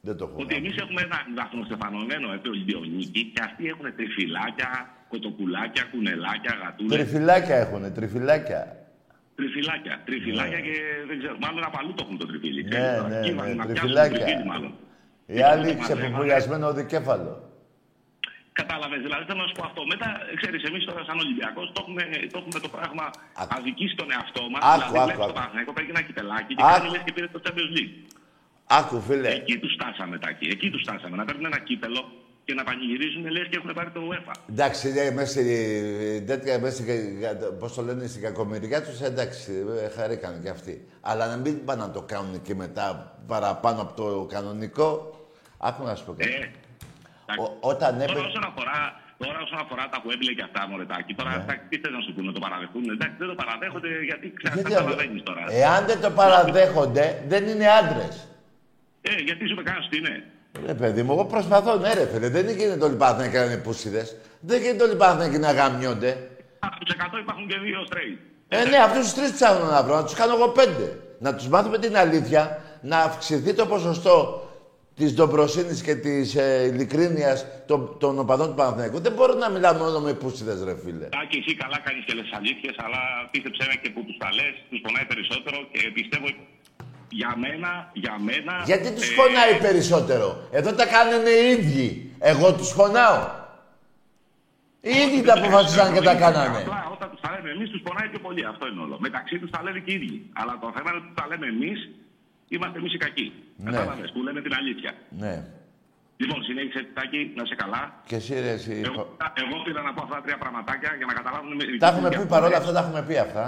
[0.00, 4.70] Δεν το έχω Ότι εμείς έχουμε ένα βαθμοστεφανωμένο επί Ολυμπιονίκη και αυτοί έχουν τριφυλάκια,
[5.08, 6.92] κοτοπουλάκια, κουνελάκια, γατούλες.
[6.96, 8.60] Τριφυλάκια έχουνε, τριφυλάκια.
[9.34, 9.94] Τριφυλάκια.
[10.04, 10.74] Τριφυλάκια και
[11.08, 11.36] δεν ξέρω.
[11.40, 12.62] Μάλλον από αλλού το έχουν το τριφύλι.
[12.62, 14.18] Ναι, Ξέρεις τώρα, ναι, εκεί ναι, να πιάσουν το τριφυλάκια.
[14.24, 14.74] τριφύλι, μάλλον.
[15.26, 17.47] Οι άλλοι ξεποπουλιασμένο δικέφαλο.
[18.60, 19.00] Κατάλαβες.
[19.06, 19.80] Δηλαδή θέλω να σου πω αυτό.
[19.92, 20.08] Μετά,
[20.40, 22.02] ξέρεις, εμείς τώρα σαν Ολυμπιακός το έχουμε,
[22.32, 23.04] το έχουμε το πράγμα
[23.56, 24.60] αδικήσει τον εαυτό μας.
[24.72, 25.38] Άκου, Δηλαδή, άκου, βλέπεις το άκου.
[25.38, 26.72] Παναθηναϊκό παίρνει ένα κυπελάκι και Άκου.
[26.74, 27.94] κάνει λες και πήρε το Champions League.
[28.78, 29.28] Άκου, φίλε.
[29.38, 30.46] Εκεί τους στάσαμε τάκι.
[30.54, 31.14] Εκεί τους στάσαμε.
[31.20, 32.00] Να παίρνουν ένα κύπελο
[32.46, 34.34] και να πανηγυρίζουν λες και έχουν πάρει το UEFA.
[34.50, 35.44] Εντάξει, είναι μέσα στη...
[36.26, 37.18] τέτοια, μέσα στη...
[37.58, 39.52] πώς το λένε, στην κακομοιριά τους, εντάξει,
[39.84, 40.74] ε, χαρήκαν και αυτοί.
[41.00, 42.86] Αλλά να μην πάνε να το κάνουν και μετά
[43.26, 44.90] παραπάνω από το κανονικό.
[45.58, 46.50] Άκου να σου πω κάτι.
[47.44, 48.28] Ο- όταν Τώρα έπαιρνε...
[48.30, 48.78] όσον αφορά,
[49.22, 52.10] τώρα όσον αφορά τα που έμπλε και αυτά, μωρετάκι, τώρα αυτά τι θες να σου
[52.14, 52.82] πούνε, το παραδεχούν.
[52.94, 55.42] Εντάξει, δεν το παραδέχονται γιατί Γιατί καταλαβαίνεις τώρα.
[55.62, 58.14] Εάν δεν το παραδέχονται, δεν είναι άντρες.
[59.08, 60.14] Ε, γιατί σου με κάνεις τι είναι.
[60.66, 63.56] Ρε παιδί μου, εγώ προσπαθώ, ναι ρε φίλε, δεν γίνεται όλοι οι Παναθηναϊκοί να είναι
[63.66, 64.16] πούσιδες.
[64.40, 66.12] Δεν γίνεται όλοι οι Παναθηναϊκοί να γαμιώνται.
[66.58, 68.18] Από τους 100 υπάρχουν και δύο straight.
[68.48, 70.98] Ε, ναι, αυτούς τους τρεις ψάχνω να βρω, να τους κάνω εγώ πέντε.
[71.18, 74.47] Να τους μάθουμε την αλήθεια, να αυξηθεί το ποσοστό
[74.98, 78.98] της ντομπροσύνης και της ε, ειλικρίνειας των, των οπαδών του Παναθηναϊκού.
[79.00, 81.06] Δεν μπορώ να μιλάω μόνο με πούσιδες, ρε φίλε.
[81.16, 84.54] Τάκη, εσύ καλά κάνεις και λες αλήθειες, αλλά πίστεψέ με και που τους τα λες,
[84.70, 86.28] τους πονάει περισσότερο και πιστεύω
[87.20, 88.52] για μένα, για μένα...
[88.70, 92.12] Γιατί τους ε, πονάει περισσότερο; Εδώ τα κάνουν οι ίδιοι.
[92.18, 93.20] Εγώ τους πονάω.
[94.80, 96.58] Οι ίδιοι τα αποφασίσαν και τα κάνανε.
[96.58, 98.96] Απλά όταν τους τα λέμε εμείς τους πονάει πιο πολύ, αυτό είναι όλο.
[99.06, 100.16] Μεταξύ τους τα λένε και οι ίδιοι.
[100.40, 101.78] Αλλά το θέμα είναι ότι τα λέμε εμείς,
[102.48, 103.26] είμαστε εμείς οι κακοί.
[103.56, 103.70] Ναι.
[103.70, 104.92] Κατάλαβες, που λέμε την αλήθεια.
[105.22, 105.34] Ναι.
[106.20, 107.82] Λοιπόν, συνέχισε Τάκη, να σε καλά.
[108.06, 108.72] Και εσύ ρε, εσύ.
[108.84, 109.02] Εγώ,
[109.44, 111.52] εγώ πήρα να πω αυτά τα τρία πραγματάκια για να καταλάβουν...
[111.58, 112.56] με- Τα έχουμε για πει πού παρόλα είναι.
[112.62, 113.44] αυτά, τα έχουμε πει αυτά.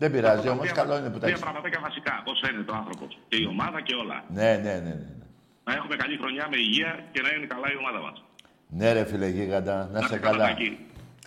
[0.00, 1.42] Δεν πειράζει, όμως Τρία- καλό είναι που τα Τρία έχεις.
[1.46, 3.10] πραγματάκια βασικά, πώς φαίνεται ο άνθρωπος.
[3.28, 4.18] Και η ομάδα και όλα.
[4.38, 4.94] Ναι, ναι, ναι.
[5.00, 5.06] ναι.
[5.64, 8.16] Να έχουμε καλή χρονιά με υγεία και να είναι καλά η ομάδα μας.
[8.78, 10.46] Ναι, ρε φίλε γίγαντα, να είσαι καλά.
[10.46, 10.78] Τάκη.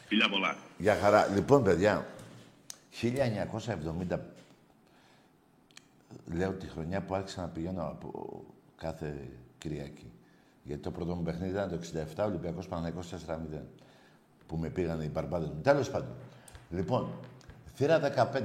[0.08, 0.56] Φιλιά πολλά.
[0.78, 1.28] Για χαρά.
[1.36, 2.06] Λοιπόν, παιδιά,
[3.02, 4.20] 1970
[6.34, 8.43] λέω τη χρονιά που άρχισα να πηγαίνω από
[8.76, 10.11] κάθε Κυριακή.
[10.63, 11.80] Γιατί το πρώτο μου παιχνίδι ήταν το
[12.15, 13.61] 67, Ολυμπιακός Παναγικός 4-0.
[14.47, 15.61] Που με πήγαν οι μπαρμπάδες μου.
[15.61, 16.15] Τέλος πάντων.
[16.69, 17.09] Λοιπόν,
[17.76, 17.99] θύρα
[18.34, 18.41] 15.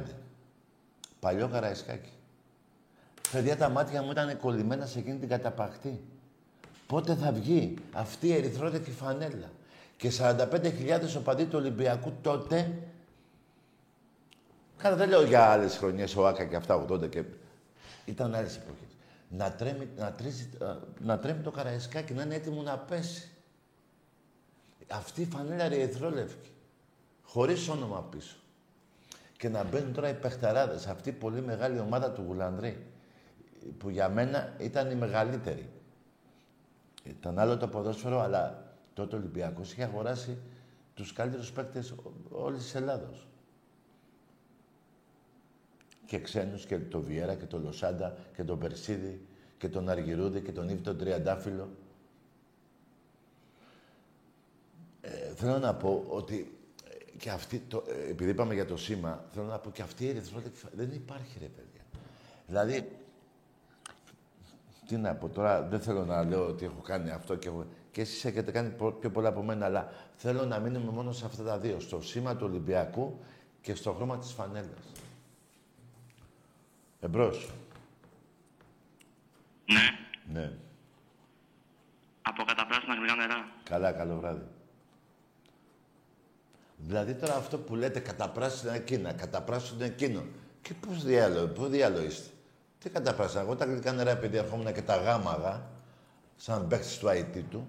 [1.20, 2.12] Παλιό Καραϊσκάκι.
[3.32, 6.00] Παιδιά, τα μάτια μου ήταν κολλημένα σε εκείνη την καταπαχτή.
[6.86, 9.50] Πότε θα βγει αυτή η ερυθρότατη φανέλα;
[9.96, 12.78] Και 45.000 οπαδοί του Ολυμπιακού τότε.
[14.76, 17.24] Καλά, δεν λέω για άλλες χρονιές, ο Άκα και αυτά, 80 και.
[18.04, 18.84] Ήταν άλλε εποχέ.
[19.28, 23.28] Να, τρέμει, να, τρίζει, α, να τρέμει το καραϊσκάκι, να είναι έτοιμο να πέσει.
[24.88, 26.50] Αυτή η φανέλα ερυθρόλευκη.
[27.22, 28.36] Χωρίς όνομα πίσω.
[29.36, 32.86] Και να μπαίνουν τώρα οι παιχταράδες, αυτή η πολύ μεγάλη ομάδα του Γουλανδρή,
[33.78, 35.70] που για μένα ήταν η μεγαλύτερη.
[37.04, 40.38] Ήταν άλλο το ποδόσφαιρο, αλλά τότε ο Ολυμπιακός είχε αγοράσει
[40.94, 41.94] τους καλύτερους παίκτες
[42.30, 43.29] όλης της Ελλάδος.
[46.10, 49.20] Και ξένους και τον Βιέρα και τον Λοσάντα και τον Περσίδη
[49.58, 51.68] και τον Αργυρούδη και τον Ήβη τον Τριαντάφυλλο.
[55.00, 56.58] Ε, θέλω να πω ότι
[56.90, 60.04] ε, και αυτή, το, ε, επειδή είπαμε για το σήμα, θέλω να πω και αυτή
[60.04, 61.80] η ερυθρόλευκη φα- δεν υπάρχει ρε παιδιά.
[62.46, 62.90] Δηλαδή,
[64.86, 67.64] τι να πω τώρα, δεν θέλω να λέω ότι έχω κάνει αυτό και έχω...
[67.90, 71.24] και εσείς έχετε κάνει πο- πιο πολλά από μένα, αλλά θέλω να μείνουμε μόνο σε
[71.24, 71.80] αυτά τα δύο.
[71.80, 73.18] Στο σήμα του Ολυμπιακού
[73.60, 74.92] και στο χρώμα της φανέλας.
[77.00, 77.50] Εμπρός.
[79.66, 79.98] Ναι,
[80.40, 80.52] Ναι.
[82.22, 83.48] από καταπράσινα γλυκά νερά.
[83.62, 84.44] Καλά, καλό βράδυ.
[86.76, 90.22] Δηλαδή τώρα αυτό που λέτε καταπράσινα εκείνα, καταπράσινα εκείνο.
[90.62, 92.28] Και πώς διάλογο, πού διάλογο είστε;
[92.78, 95.62] Τι καταπράσινα, εγώ τα γλυκά νερά επειδή ερχόμουν και τα γάμαγα,
[96.36, 97.68] σαν παίκτης του IT του,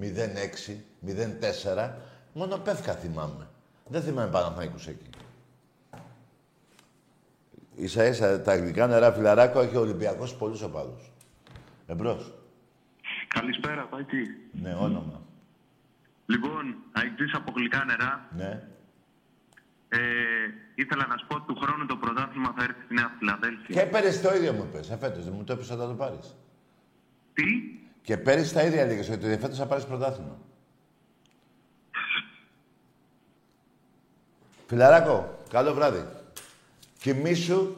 [0.00, 1.92] 06, 04,
[2.32, 3.48] μόνο πεύκα θυμάμαι.
[3.88, 5.10] Δεν θυμάμαι Παναθηναϊκούς εκεί.
[7.76, 11.12] Ίσα ίσα τα γλυκά νερά φιλαράκο έχει ο Ολυμπιακός πολλούς οπαδούς.
[11.86, 12.32] Εμπρός.
[13.28, 14.22] Καλησπέρα, Πάκη.
[14.52, 15.22] Ναι, όνομα.
[16.26, 18.28] Λοιπόν, αεκτής από γλυκά νερά.
[18.36, 18.62] Ναι.
[19.88, 19.98] Ε,
[20.74, 23.82] ήθελα να σου πω ότι του χρόνου το πρωτάθλημα θα έρθει στη Νέα Φιλαδέλφια.
[23.82, 26.36] Και πέρυσι το ίδιο μου πες, εφέτος, δεν μου το έπεισε όταν το πάρεις.
[27.32, 27.44] Τι;
[28.02, 30.38] Και πέρυσι τα ίδια έλεγες, ότι εφέτος θα πάρεις πρωτάθλημα.
[34.68, 36.04] Φιλαράκο, καλό βράδυ.
[37.04, 37.74] Κοιμήσου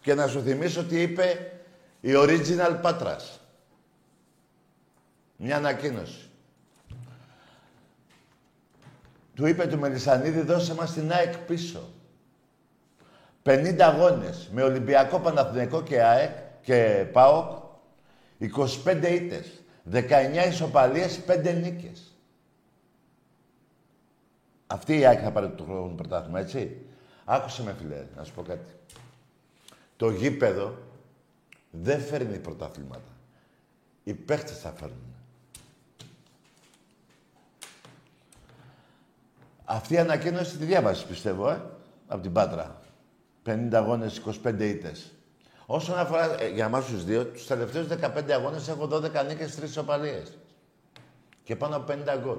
[0.00, 1.52] και να σου θυμίσω τι είπε
[2.00, 3.40] η Original Πάτρας.
[5.36, 6.28] Μια ανακοίνωση.
[9.34, 11.88] Του είπε του Μελισανίδη, δώσε μας την ΑΕΚ πίσω.
[13.42, 17.50] 50 αγώνες με Ολυμπιακό Παναθηναϊκό και ΑΕΚ και ΠΑΟΚ,
[18.38, 22.16] 25 ήττες, 19 ισοπαλίες, 5 νίκες.
[24.66, 26.87] Αυτή η ΑΕΚ θα πάρει το χρόνο πρωτάθλημα, έτσι;
[27.30, 28.72] Άκουσε με, φίλε, να σου πω κάτι.
[29.96, 30.78] Το γήπεδο
[31.70, 33.10] δεν φέρνει πρωταθλήματα.
[34.04, 35.14] Οι παίχτες θα φέρνουν.
[39.64, 41.62] Αυτή η ανακοίνωση τη διάβασες, πιστεύω, ε,
[42.06, 42.80] από την Πάτρα.
[43.42, 45.12] 50 αγώνες, 25 ήττες.
[45.66, 49.68] Όσον αφορά, ε, για εμάς τους δύο, τους τελευταίους 15 αγώνες έχω 12 νίκες, 3
[49.68, 50.38] ισοπαλίες.
[51.42, 52.38] Και πάνω από 50 γκολ.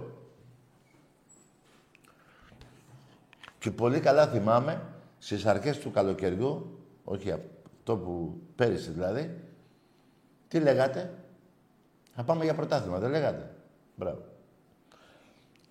[3.60, 4.82] Και πολύ καλά θυμάμαι,
[5.18, 9.44] στις αρχές του καλοκαιριού, όχι αυτό που πέρυσι δηλαδή,
[10.48, 11.14] τι λέγατε;
[12.16, 13.56] Θα πάμε για πρωτάθλημα, δεν λέγατε;
[13.96, 14.22] Μπράβο.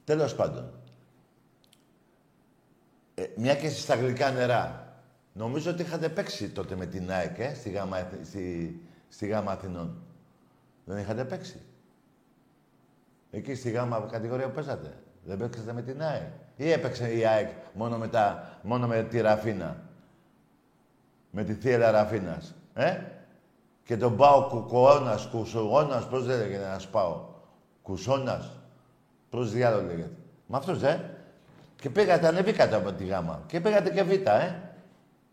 [0.05, 0.73] Τέλος πάντων.
[3.15, 4.93] Ε, μια και στα γλυκά νερά.
[5.33, 9.53] Νομίζω ότι είχατε παίξει τότε με την ΑΕΚ, ε, στη γάμα, Αθ- στη, στη γάμα
[9.53, 10.03] Αθηνών.
[10.85, 11.61] Δεν είχατε παίξει;
[13.31, 16.29] Εκεί στη γάμα κατηγορία που παίζατε; Δεν παίξατε με την ΑΕΚ.
[16.57, 19.77] Ή έπαιξε η ΑΕΚ μόνο με, τα, μόνο με τη Ραφίνα.
[21.31, 22.55] Με τη θύελα Ραφίνας.
[22.75, 22.97] Ε;
[23.85, 27.21] Και τον πάω κουκοώνας, κουσογόνας, πώς δεν λέγεται να σπάω.
[27.83, 28.51] Κουσώνας.
[29.31, 30.11] Πώς διάλογο λέγεται.
[30.47, 31.11] Με αυτός, ε;
[31.77, 33.43] Και πήγατε, ανεβήκατε από τη γάμα.
[33.47, 34.73] Και πήγατε και β, ε;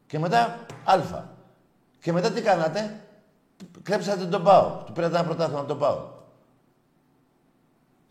[0.07, 1.23] Και μετά α.
[1.99, 2.99] Και μετά τι κάνατε;
[3.83, 4.83] Κλέψατε τον Πάο.
[4.85, 6.14] Του πήρατε ένα πρωτάθλημα από τον Πάο.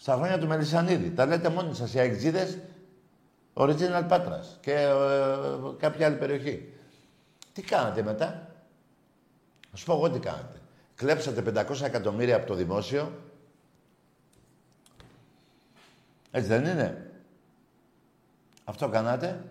[0.05, 1.11] Στα χρόνια του Μελισανίδη.
[1.11, 2.59] Τα λέτε μόνοι σας οι αεξίδες.
[3.55, 4.59] Original Πάτρας.
[4.61, 4.93] Και ε,
[5.79, 6.75] κάποια άλλη περιοχή.
[7.53, 8.55] Τι κάνατε μετά;
[9.71, 10.61] Να σου πω εγώ τι κάνατε.
[10.95, 13.13] Κλέψατε 500 εκατομμύρια από το δημόσιο.
[16.31, 17.11] Έτσι δεν είναι;
[18.65, 19.45] Αυτό κάνατε;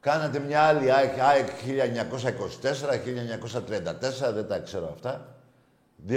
[0.00, 1.48] Κάνατε μια άλλη ΑΕΚ, ΑΕΚ
[2.62, 2.94] 1924,
[4.30, 5.33] 1934, δεν τα ξέρω αυτά.
[6.08, 6.16] 2015,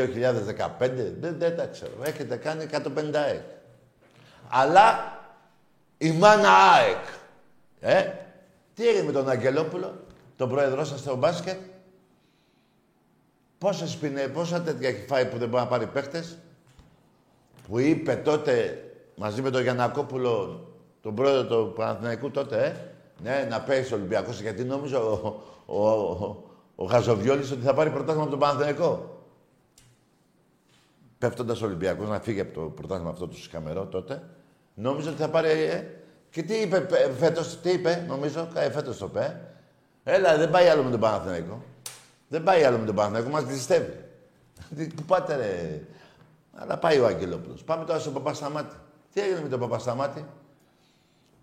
[1.20, 1.92] δεν, δεν τα ξέρω.
[2.04, 3.42] Έχετε κάνει 150 ΑΕΚ.
[4.50, 5.20] Αλλά
[5.98, 7.06] η μάνα ΑΕΚ.
[7.80, 8.12] Ε,
[8.74, 11.58] τι έγινε με τον Αγγελόπουλο, τον πρόεδρό σας στο μπάσκετ;
[13.58, 16.38] Πόσες πινε, πόσα τέτοια έχει φάει που δεν μπορεί να πάρει παίχτες;
[17.68, 18.84] Που είπε τότε
[19.16, 20.66] μαζί με τον Γιαννακόπουλο,
[21.02, 22.76] τον πρόεδρο του Παναθηναϊκού τότε, ε,
[23.24, 26.44] ναι, να παίξει ο Ολυμπιακός, γιατί νόμιζε ο, ο, ο,
[26.76, 29.17] ο Γαζοβιόλης ότι θα πάρει πρωτάθλημα από τον Παναθηναϊκό.
[31.18, 34.24] Πέφτοντας ο Ολυμπιακός να φύγει από το πρωτάθλημα αυτό του Σκαμερό τότε,
[34.74, 35.50] νόμιζε ότι θα πάρει.
[35.50, 35.84] Ε,
[36.30, 39.42] και τι είπε πε- φέτος, τι είπε, νομίζω, ε, φέτος το είπε.
[40.04, 41.64] Έλα, δεν πάει άλλο με τον Παναθηναϊκό.
[42.28, 44.06] Δεν πάει άλλο με τον Παναθηναϊκό, μας ληστεύει.
[44.76, 45.82] Τι- Πού πάτε ρε.
[46.56, 47.64] Αλλά πάει ο Αγγελόπουλος.
[47.64, 48.76] Πάμε τώρα στον Παπασταμάτη.
[49.14, 50.26] Τι έγινε με τον Παπασταμάτη;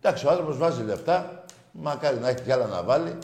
[0.01, 3.19] Εντάξει, ο άνθρωπος βάζει λεφτά, μακάρι να έχει κι άλλα να βάλει,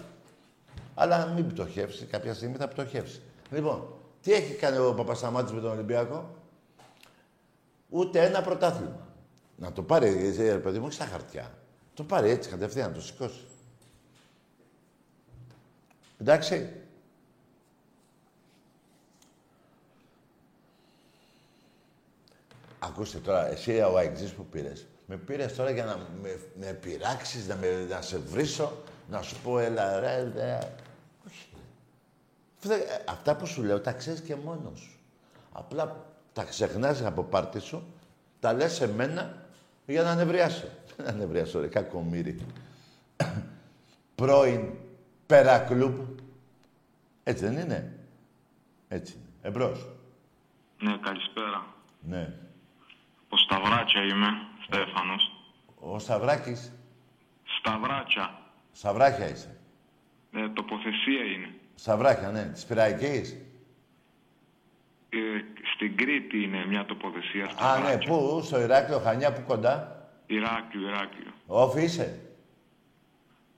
[0.95, 3.23] αλλά μην πτωχεύσει, κάποια στιγμή θα πτωχεύσει.
[3.51, 3.85] Λοιπόν,
[4.23, 6.31] τι έχει κάνει ο Παπασταμάτης με τον Ολυμπιακό;
[7.91, 9.09] Ούτε ένα πρωτάθλημα.
[9.57, 11.59] Να το πάρει, εσύ, ρε παιδί μου, όχι στα χαρτιά.
[11.95, 13.45] Το πάρει έτσι κατευθείαν, να το σηκώσει.
[16.19, 16.73] Εντάξει.
[22.79, 24.87] Ακούστε τώρα, εσύ ο Αεξής που πήρες.
[25.07, 28.73] Με πήρες τώρα για να με, με πειράξεις, να, με, να σε βρίσω,
[29.09, 30.59] να σου πω έλα ρε, ρε.
[31.27, 31.49] Όχι.
[32.59, 34.99] Αυτά, ε, αυτά που σου λέω τα ξέρεις και μόνος σου.
[35.53, 36.10] Απλά
[36.41, 37.95] τα ξεχνάς από πάρτι σου
[38.41, 39.47] Τα λες σε μένα
[39.87, 40.69] για να ανεβριάσω.
[40.97, 42.47] Δεν ανεβριάσω, ρε, κακομύρι.
[44.15, 44.71] Πρώην
[45.27, 45.97] περακλούπ.
[47.23, 47.99] Έτσι δεν είναι;
[48.89, 49.25] Έτσι είναι.
[49.43, 49.89] Εμπρός.
[50.81, 51.67] Ναι, καλησπέρα.
[52.01, 52.33] Ναι.
[53.29, 54.29] Ο Σταυράτσα είμαι,
[54.67, 55.33] Στέφανος.
[55.81, 56.73] Ο Σταυράκης.
[57.59, 58.39] Σταυράτσα.
[58.73, 59.57] Σταυράκια είσαι.
[60.33, 61.55] Ε, τοποθεσία είναι.
[61.75, 62.45] Σταυράκια, ναι.
[62.45, 63.37] Της Πυραϊκής.
[65.13, 65.19] Ε,
[65.75, 67.45] στην Κρήτη είναι μια τοποθεσία.
[67.45, 67.53] Α, ναι.
[67.53, 68.09] Σταυράτσα.
[68.09, 71.33] Πού, στο Ηράκλειο, Χανιά, πού κοντά; Ηράκλειο, Ηράκλειο.
[71.47, 72.21] Όφη είσαι;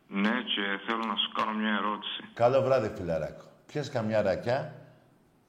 [0.08, 2.22] Ναι, και θέλω να σου κάνω μια ερώτηση.
[2.34, 3.44] Καλό βράδυ, φιλαράκο.
[3.66, 4.74] Πιες καμιά ρακιά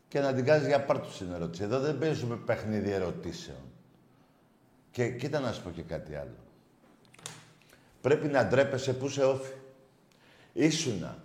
[0.07, 1.63] και να την κάνεις για πάρτου στην ερώτηση.
[1.63, 3.57] Εδώ δεν παίζουμε παιχνίδι ερωτήσεων.
[4.91, 6.37] Και κοίτα να σου πω και κάτι άλλο.
[8.01, 9.53] Πρέπει να ντρέπεσαι που σε όφη.
[10.53, 11.22] Ήσουνα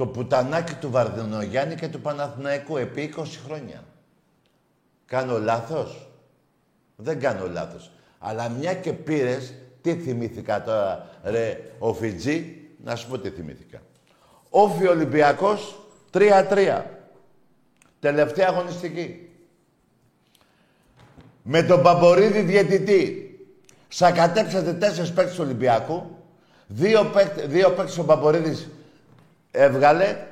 [0.00, 3.84] το πουτανάκι του Βαρδινογιάννη και του Παναθηναϊκού επί 20 χρόνια.
[5.06, 6.08] Κάνω λάθος;
[6.96, 7.90] Δεν κάνω λάθος.
[8.18, 13.82] Αλλά μια και πήρες, τι θυμήθηκα τώρα, ρε, ο Φιτζή, να σου πω τι θυμήθηκα.
[14.50, 15.78] Όφι Ολυμπιακός,
[16.10, 16.84] 3-3.
[18.00, 19.30] Τελευταία αγωνιστική.
[21.42, 23.34] Με τον Παμπορίδη διαιτητή.
[23.88, 26.16] Σακατέψατε τέσσερις παίκτες του Ολυμπιακού.
[26.66, 28.68] Δύο, παίκτε, δύο παίκτες ο Παμπορίδης
[29.50, 30.26] έβγαλε.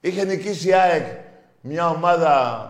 [0.00, 1.06] Είχε νικήσει η ΑΕΚ
[1.60, 2.68] μια ομάδα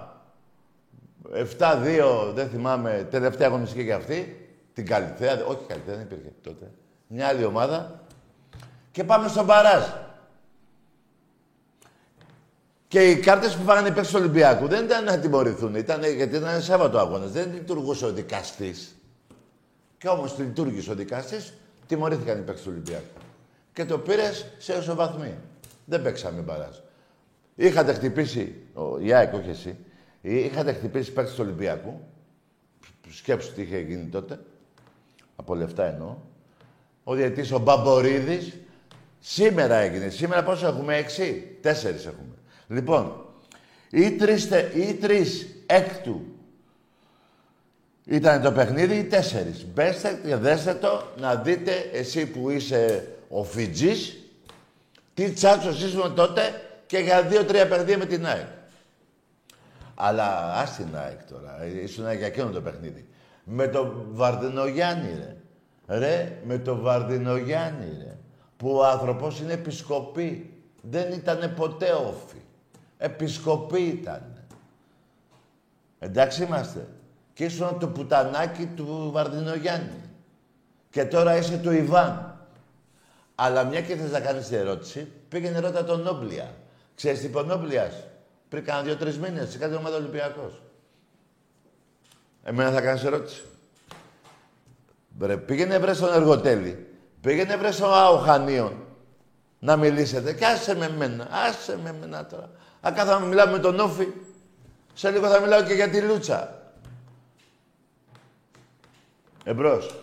[1.59, 4.49] 7-2, δεν θυμάμαι, τελευταία αγωνιστική για αυτή.
[4.75, 6.71] Την Καλυθέα, όχι Καλυθέα, δεν υπήρχε τότε.
[7.07, 8.01] Μια άλλη ομάδα.
[8.91, 9.83] Και πάμε στον Παράζ.
[12.89, 16.37] Και οι κάρτες που φάγανε οι παίκτες του Ολυμπιακού δεν ήταν να τιμωρηθούν, ήταν, γιατί
[16.37, 17.31] ήταν Σάββατο αγώνας.
[17.31, 18.95] Δεν λειτουργούσε ο δικαστής.
[19.99, 21.53] Και όμως λειτουργήσε ο δικαστής,
[21.87, 23.24] τιμωρήθηκαν οι παίκτες του Ολυμπιακού.
[23.75, 25.37] Και το πήρες σε ισοβαθμία.
[25.85, 26.77] Δεν παίξαμε μπαράζ.
[27.55, 29.77] Είχατε χτυπήσει, ο η ΑΕΚ, όχι εσύ,
[30.23, 32.01] είχατε χτυπήσει παίκτες του Ολυμπιακού.
[33.11, 34.39] Σκέψου τι είχε γίνει τότε.
[35.37, 36.17] Από λεφτά εννοώ.
[37.05, 38.57] Ο διαιτητής ο Μπαμπορίδης
[39.21, 40.09] σήμερα έγινε.
[40.09, 42.35] Σήμερα πόσο έχουμε, έξι, τέσσερις έχουμε.
[42.69, 43.27] Λοιπόν,
[43.91, 46.21] ή τρεις, τε- ή τρεις έκτου
[48.05, 49.67] ήταν το παιχνίδι ή τέσσερις.
[49.75, 54.19] Μπέστε και δέστε το να δείτε εσύ που είσαι ο Φιτζής
[55.15, 56.43] τι τσάτσος ήσουν τότε
[56.87, 58.47] και για δύο-τρία παιχνίδια με την ΑΕΚ.
[59.95, 63.09] Αλλά ας την ΑΕΚ τώρα, ήσουν για εκείνο το παιχνίδι.
[63.45, 65.37] Με τον Βαρδινογιάννη ρε.
[65.99, 68.17] Ρε, με τον Βαρδινογιάννη ρε.
[68.57, 70.59] Που ο άνθρωπος είναι επισκοπή.
[70.83, 72.43] Δεν ήταν ποτέ όφη.
[72.99, 74.45] Επισκοπή ήταν.
[75.99, 76.89] Εντάξει είμαστε.
[77.33, 80.01] Και ήσουν το πουτανάκι του Βαρδινογιάννη.
[80.91, 82.34] Και τώρα είσαι του Ιβάν.
[83.35, 86.55] Αλλά μια και θες να κάνεις την ερώτηση, πήγαινε ρώτα τον Νόμπλια.
[86.95, 87.95] Ξέρεις τι είπε ο Νόμπλιας;
[88.49, 90.63] Πριν κάνα δύο-τρεις μήνες, σε κάτι ομάδα Ολυμπιακός.
[92.43, 93.43] Εμένα θα κάνεις ερώτηση.
[95.19, 96.87] Βρε, πήγαινε βρε στον Εργοτέλη.
[97.21, 98.87] Πήγαινε βρε στον Αοχανίων.
[99.59, 100.33] Να μιλήσετε.
[100.33, 101.29] Και άσε με μένα.
[101.31, 102.51] Άσε με μένα τώρα.
[102.81, 104.07] Α, κάθαμε να μιλάμε με τον Όφη.
[104.95, 106.63] Σε λίγο θα μιλάω και για τη Λούτσα.
[109.45, 109.95] Εμπρός.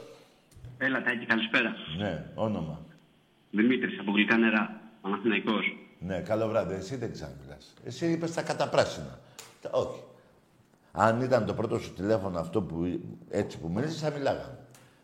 [0.77, 1.75] Έλα, Τάκη, καλησπέρα.
[1.97, 2.79] Ναι, όνομα.
[3.51, 4.81] Δημήτρης, από γλυκά νερά.
[5.01, 5.77] Παναθηναϊκός.
[5.99, 6.73] Ναι, καλό βράδυ.
[6.73, 7.73] Εσύ δεν ξαναμιλάς.
[7.85, 9.19] Εσύ είπες τα καταπράσινα.
[9.61, 10.03] Τα- Όχι.
[10.91, 12.99] Αν ήταν το πρώτο σου τηλέφωνο αυτό που
[13.29, 14.57] έτσι που μίλησες, θα μιλάγαμε.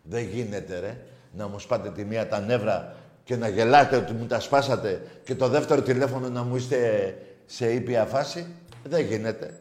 [0.03, 0.97] Δεν γίνεται, ρε,
[1.33, 5.35] να μου σπάτε τη μία τα νεύρα και να γελάτε ότι μου τα σπάσατε και
[5.35, 7.13] το δεύτερο τηλέφωνο να μου είστε
[7.45, 8.47] σε ήπια φάση.
[8.83, 9.59] Δεν γίνεται.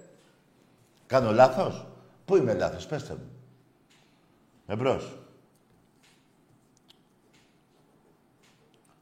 [1.07, 1.87] Κάνω λάθος;
[2.25, 3.31] Πού είμαι λάθος, πέστε μου.
[4.67, 5.19] Εμπρός.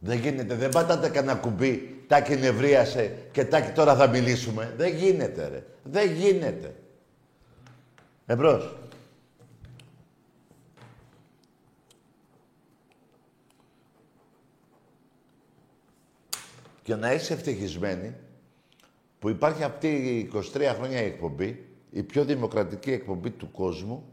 [0.04, 4.74] Δεν γίνεται, δεν πατάτε κανένα κουμπί, τάκι νευρίασε και τάκι τώρα θα μιλήσουμε.
[4.76, 5.64] Δεν γίνεται, ρε.
[5.82, 6.74] Δεν γίνεται.
[8.26, 8.76] Εμπρός.
[16.82, 18.14] Και να είσαι ευτυχισμένη
[19.18, 24.04] που υπάρχει αυτή η 23 χρόνια η εκπομπή, η πιο δημοκρατική εκπομπή του κόσμου.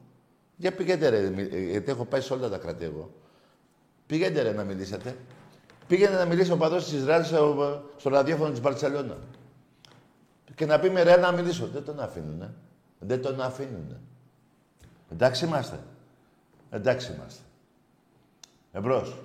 [0.58, 3.14] Για πηγαίνετε ρε, μι- γιατί έχω πάει σε όλα τα κράτη εγώ.
[4.08, 5.16] Πηγαίνετε ρε να μιλήσετε.
[5.92, 9.18] Πήγαινε να μιλήσει ο παδός της Ισραήλ στο, στο ραδιόφωνο της Μπαρτσελώνα.
[10.56, 11.68] Και να πει με ρε να μιλήσω.
[11.68, 12.54] Δεν τον αφήνουνε.
[13.00, 14.00] Δεν τον αφήνουνε.
[15.12, 15.80] Εντάξει είμαστε.
[16.70, 17.42] Εντάξει είμαστε.
[18.72, 19.18] Εμπρός.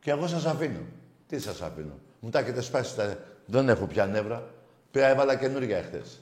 [0.00, 0.80] Και εγώ σας αφήνω.
[1.26, 3.16] Τι σας αφήνω; Μου τα έχετε σπάσει τα...
[3.46, 4.48] Δεν έχω πια νεύρα.
[4.90, 6.20] Πήρα, έβαλα καινούργια εχθές.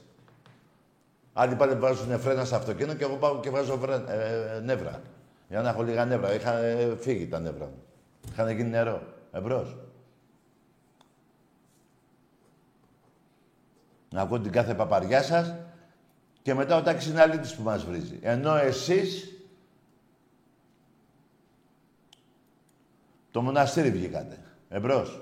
[1.33, 5.01] Άλλοι πάλι βάζουν φρένα στο αυτοκίνητο και εγώ πάω και βάζω φρέ- ε, ε, νεύρα.
[5.49, 6.33] Για να έχω λίγα νεύρα.
[6.33, 7.83] Είχαν ε, φύγει τα νεύρα μου.
[8.31, 9.01] Είχαν γίνει νερό.
[9.31, 9.77] Εμπρός.
[14.09, 15.55] Να ακούω την κάθε παπαριά σας
[16.41, 18.19] Και μετά ο Τάκης είναι αλήτης που μας βρίζει.
[18.21, 19.37] Ενώ εσείς
[23.31, 24.39] το μοναστήρι βγήκατε.
[24.69, 25.21] Εμπρός.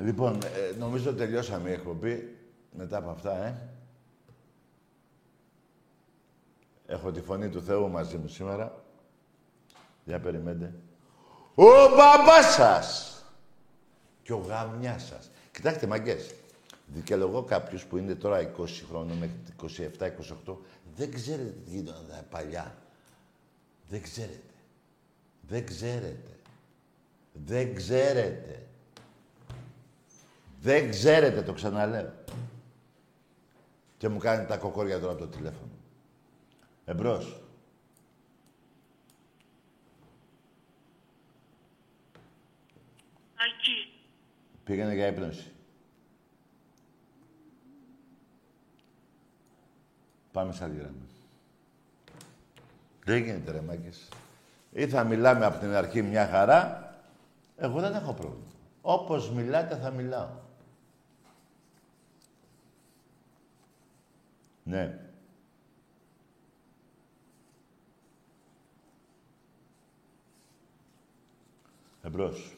[0.00, 2.36] Λοιπόν, ε, νομίζω τελειώσαμε η εκπομπή
[2.76, 3.68] μετά από αυτά, ε.
[6.90, 8.84] Έχω τη φωνή του Θεού μαζί μου σήμερα.
[10.04, 10.74] Για περιμένετε.
[11.54, 11.64] Ο
[11.96, 13.16] μπαμπάς σας
[14.22, 15.30] και ο γαμιάς σας.
[15.52, 16.34] Κοιτάξτε, μαγκές.
[16.86, 19.36] Δικαιολογώ κάποιους που είναι τώρα 20 χρόνων μέχρι
[20.46, 20.56] 27-28.
[20.96, 22.74] Δεν ξέρετε τι γίνονταν παλιά.
[23.88, 24.40] Δεν ξέρετε.
[25.48, 26.30] Δεν ξέρετε.
[27.32, 28.66] Δεν ξέρετε.
[30.60, 32.12] Δεν ξέρετε, το ξαναλέω.
[33.96, 35.77] Και μου κάνει τα κοκόρια τώρα από το τηλέφωνο.
[36.88, 37.40] Εμπρός.
[43.34, 44.02] Εκεί.
[44.64, 45.52] Πήγαινε για ύπνωση.
[50.32, 51.08] Πάμε σε άλλη γραμμή.
[53.04, 54.08] Δεν γίνεται ρε μάκες.
[54.72, 56.94] Ή θα μιλάμε από την αρχή μια χαρά,
[57.56, 58.52] εγώ δεν έχω πρόβλημα.
[58.82, 60.30] Όπως μιλάτε θα μιλάω.
[64.62, 65.07] Ναι.
[72.08, 72.56] Εμπρός.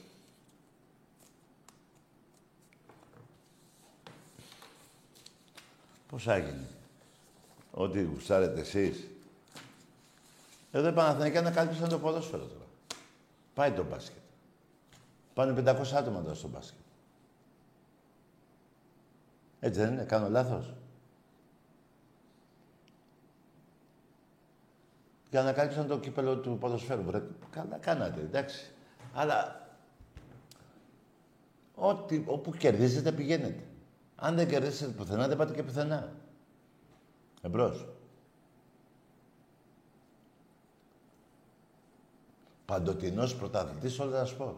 [6.08, 6.68] Πώς έγινε.
[7.70, 9.06] Ό,τι γουστάρετε εσείς.
[10.70, 12.64] Εδώ οι Παναθηναϊκοί ανακάλυψαν το ποδόσφαιρο τώρα.
[13.54, 14.22] Πάει το μπάσκετ.
[15.34, 16.78] Πάνε 500 άτομα τώρα στο μπάσκετ.
[19.60, 20.74] Έτσι δεν είναι, κάνω λάθος;
[25.30, 27.02] Και ανακάλυψαν το κύπελο του ποδοσφαίρου.
[27.02, 28.72] Βρε, καλά κάνατε, εντάξει.
[29.12, 29.68] Αλλά
[31.74, 33.62] ό,τι, όπου κερδίζετε πηγαίνετε.
[34.16, 36.12] Αν δεν κερδίσετε πουθενά, δεν πάτε και πουθενά.
[37.42, 37.88] Εμπρός.
[42.64, 44.54] Παντοτινός πρωταθλητής όλα τα σπορ.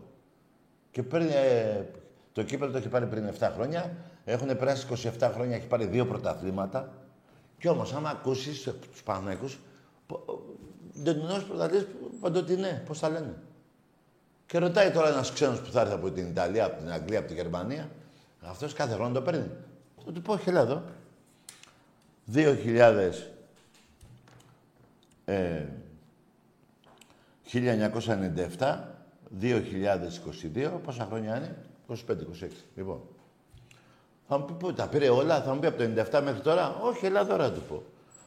[0.91, 1.85] Και παίρνει, ε,
[2.33, 3.97] το κύπελο το έχει πάρει πριν 7 χρόνια.
[4.25, 4.87] Έχουν περάσει
[5.19, 6.93] 27 χρόνια, έχει πάρει δύο πρωταθλήματα.
[7.59, 9.59] Κι όμως, άμα ακούσεις τους Παναγικούς,
[11.03, 11.87] Ντεντινός πρωταθλητής
[12.21, 13.43] παντοτινέ, πώς τα λένε.
[14.53, 17.29] Και ρωτάει τώρα ένας ξένος που θα έρθει από την Ιταλία, από την Αγγλία, από
[17.29, 17.91] τη Γερμανία,
[18.41, 19.51] αυτός κάθε χρόνο το παίρνει.
[20.05, 20.83] Θα του πω, έλα εδώ.
[22.35, 23.13] 2.000
[25.25, 25.65] ε,
[27.53, 28.79] 1997,
[29.41, 31.57] 2022, πόσα χρόνια είναι,
[31.89, 31.95] 25-26.
[32.75, 33.01] Λοιπόν,
[34.29, 36.77] θα μου πει πού τα πήρε όλα, θα μου πει από το 97 μέχρι τώρα.
[36.81, 37.83] Όχι, έλα τώρα του πω.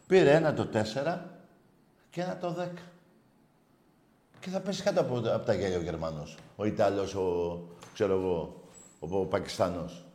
[0.07, 1.17] Πήρε ένα το 4
[2.09, 2.94] και ένα το 10.
[4.45, 7.59] Και θα πέσει κάτω από, από τα γέλια ο Γερμανός, ο Ιταλός, ο,
[7.93, 8.63] ξέρω εγώ,
[8.99, 10.05] ο, ο Πακιστανός.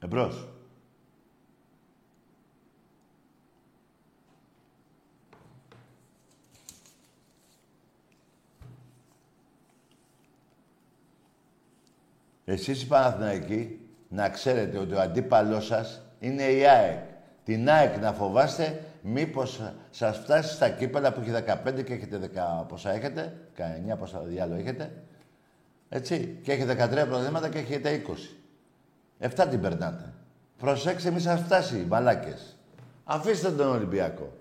[0.00, 0.48] Εμπρός.
[12.44, 17.09] Εσείς οι Παναθηναϊκοί να ξέρετε ότι ο αντίπαλός σας είναι η ΑΕΚ.
[17.44, 19.60] Την ΑΕΚ να φοβάστε μήπως
[19.90, 23.36] σας φτάσει στα κύπελα που έχει 15 και έχετε 10 πόσα έχετε,
[23.92, 24.92] 19 πόσα διάλογο έχετε.
[25.88, 26.38] Έτσι.
[26.42, 28.36] Και έχετε 13 προβλήματα και έχετε 20.
[29.18, 30.12] Εφτά την περνάτε.
[30.58, 32.56] Προσέξτε, μη σας φτάσει, οι μαλάκες.
[33.04, 34.32] Αφήστε τον Ολυμπιακό.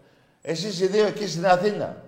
[0.41, 2.03] Εσείς οι δύο εκεί στην Αθήνα.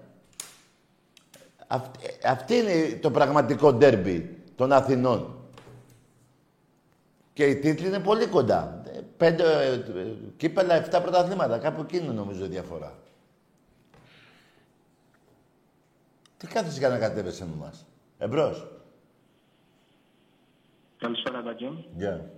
[1.67, 5.35] Αυτή, αυτή είναι το πραγματικό ντέρμπι των Αθηνών.
[7.33, 8.80] Και οι τίτλοι είναι πολύ κοντά.
[9.21, 11.57] Πέντε ε, ε, κύπελα, εφτά πρωταθλήματα.
[11.57, 12.93] Κάπου εκεί είναι νομίζω η διαφορά.
[16.37, 17.85] Τι κάθεσαι για να κατέβεσαι με εμάς;
[18.17, 18.67] Εμπρός;
[20.97, 21.87] Καλησπέρα, Τάκη.
[21.95, 22.31] Γεια.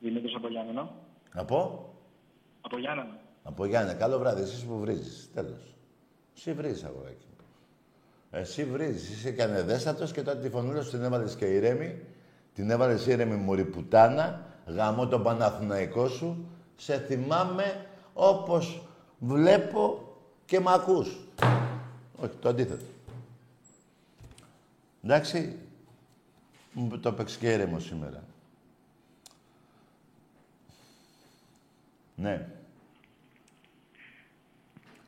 [0.00, 0.90] Δημήτρης από Γιάννενα.
[1.32, 1.88] Από;
[2.60, 3.18] Από Γιάννενα.
[3.42, 3.98] Από Γιάννενα.
[3.98, 4.42] Καλό βράδυ.
[4.42, 5.30] Εσείς που βρίζεις.
[5.34, 5.74] Τέλος.
[6.36, 7.26] Εσύ βρίζεις, αγοράκι.
[8.30, 9.16] Εσύ βρίζεις.
[9.16, 12.00] Είσαι και ανεδέστατος και τότε τη φωνούλα σου την έβαλες και ηρέμη.
[12.54, 14.54] Την έβαλες ήρεμη μωρή πουτάνα.
[14.66, 16.46] Γαμώ τον Παναθηναϊκό σου.
[16.76, 18.82] Σε θυμάμαι όπως
[19.18, 20.14] βλέπω
[20.44, 21.16] και μ' ακούς.
[22.16, 22.84] Όχι, το αντίθετο.
[25.04, 25.58] Εντάξει.
[26.72, 28.22] Μου το παίξει και ήρεμο σήμερα.
[32.14, 32.48] Ναι.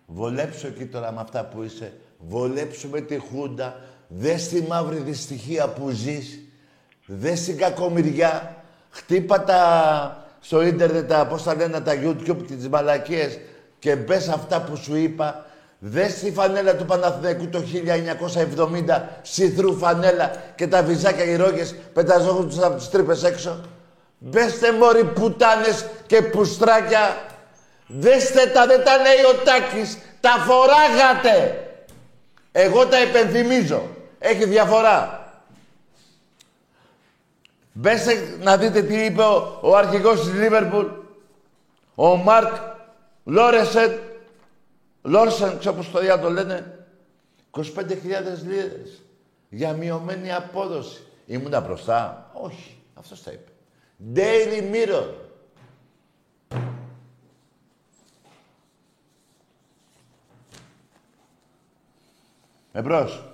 [0.07, 2.01] Βολέψω εκεί τώρα με αυτά που είσαι.
[2.19, 3.81] Βολέψου με τη Χούντα.
[4.09, 6.41] Δες τη μαύρη δυστυχία που ζεις.
[7.07, 8.58] Δες την κακομοιριά.
[8.91, 9.63] Χτύπα τα
[10.41, 13.39] στο ίντερνετ τα, πώς τα λένε, τα YouTube και τις μαλακίες
[13.79, 15.47] και μπες αυτά που σου είπα.
[15.79, 17.63] Δες τη φανέλα του Παναθηναϊκού το
[18.89, 23.61] 1970, σιθρού φανέλα και τα βυζάκια οι ρόγες πεταζόχουν από τις τρύπες έξω.
[24.19, 27.17] Μπέστε μόρι πουτάνες και πουστράκια.
[27.87, 29.99] Δέστε τα, δεν τα λέει ο Τάκης.
[30.21, 31.63] Τα φοράγατε.
[32.53, 33.89] Εγώ τα υπενθυμίζω.
[34.19, 35.28] Έχει διαφορά.
[37.81, 40.87] Μπέστε να δείτε τι είπε ο, ο αρχηγός της Λίβερπουλ.
[41.95, 42.55] Ο Μάρκ
[43.25, 44.01] Λόρεσεν.
[45.03, 46.87] Λόρσεν, ξέρω πώς το διάλογο λένε.
[47.51, 47.63] 25.000
[48.47, 49.03] λίρες.
[49.49, 51.03] Για μειωμένη απόδοση.
[51.27, 52.31] Ήμουνα μπροστά.
[52.33, 52.77] Όχι.
[52.95, 53.51] Αυτός τα είπε.
[54.15, 55.09] Daily Mirror.
[62.73, 63.25] Εμπρός.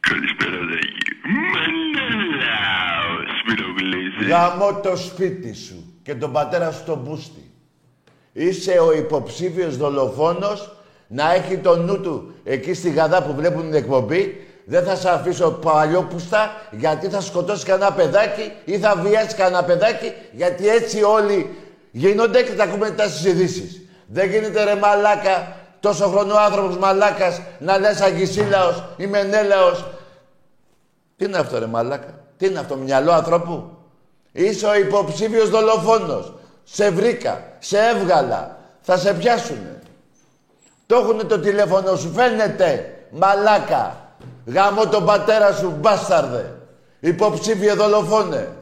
[0.00, 1.09] Καλησπέρα, Δαγί.
[1.52, 4.30] Μανελάος, Σπυρογλίζη.
[4.30, 7.50] Γαμώ το σπίτι σου και τον πατέρα σου τον μπούστη.
[8.32, 10.72] Είσαι ο υποψήφιος δολοφόνος
[11.06, 14.44] να έχει το νου του εκεί στη γαδά που βλέπουν την εκπομπή.
[14.64, 20.12] Δεν θα σε αφήσω παλιόπουστα γιατί θα σκοτώσει κανένα παιδάκι ή θα βιάσει κανένα παιδάκι
[20.32, 21.56] γιατί έτσι όλοι
[21.90, 23.80] γίνονται και τα ακούμε μετά στις ειδήσεις.
[24.06, 29.84] Δεν γίνεται ρε μαλάκα, τόσο χρόνο άνθρωπος μαλάκας να λες αγισίλαος ή μενέλαος.
[31.20, 33.70] Τι είναι αυτό ρε μαλάκα, τι είναι αυτό μυαλό ανθρώπου;
[34.32, 36.34] Είσαι ο υποψήφιος δολοφόνος.
[36.64, 38.58] Σε βρήκα, σε έβγαλα.
[38.80, 39.82] Θα σε πιάσουνε.
[40.86, 42.98] Το έχουνε το τηλέφωνο σου, φαίνεται.
[43.10, 44.14] Μαλάκα.
[44.46, 46.58] Γάμο τον πατέρα σου, μπάσταρδε.
[47.00, 48.56] Υποψήφιο δολοφόνε.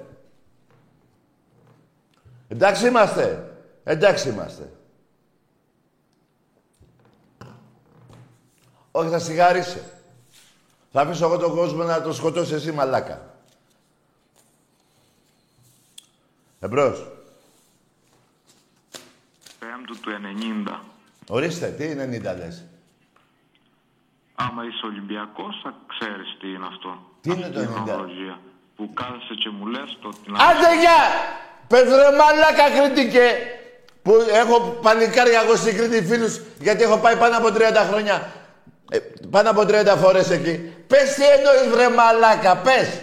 [2.48, 3.50] Εντάξει είμαστε.
[3.84, 4.70] Εντάξει είμαστε.
[8.90, 9.82] Όχι, θα σιγάρισε.
[10.92, 13.34] Θα αφήσω εγώ τον κόσμο να το σκοτώσει εσύ, μαλάκα.
[16.60, 17.06] Εμπρός.
[19.58, 20.10] Πέμπτου του
[20.68, 20.80] 90.
[21.28, 22.64] Ορίστε, τι είναι 90 λες;
[24.34, 26.98] Άμα είσαι Ολυμπιακός, θα ξέρεις τι είναι αυτό.
[27.20, 27.82] Τι είναι το Αυτή η 90?
[27.84, 28.40] χρονολογία.
[28.76, 31.00] Που κάθεσαι και μου λες το την Άντε γεια!
[31.68, 33.28] Πες ρε μαλάκα κριτικέ!
[34.02, 38.32] Που έχω πανικάρια εγώ στην Κρήτη φίλους, γιατί έχω πάει πάνω από 30 χρόνια.
[38.90, 38.98] Ε,
[39.30, 40.72] πάνω από 30 φορές εκεί.
[40.86, 43.00] Πες τι εννοείς βρε μαλάκα, πες.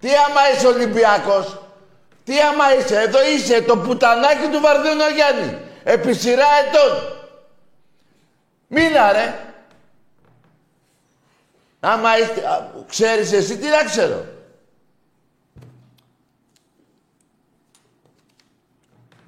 [0.00, 1.62] Τι άμα είσαι Ολυμπιακός.
[2.24, 5.58] Τι άμα είσαι, εδώ είσαι το πουτανάκι του Βαρδίνο Γιάννη.
[5.84, 7.18] Επί σειρά ετών.
[8.66, 9.38] Μίλα ρε.
[11.80, 14.24] Άμα είστε, α, ξέρεις εσύ, τι να ξέρω.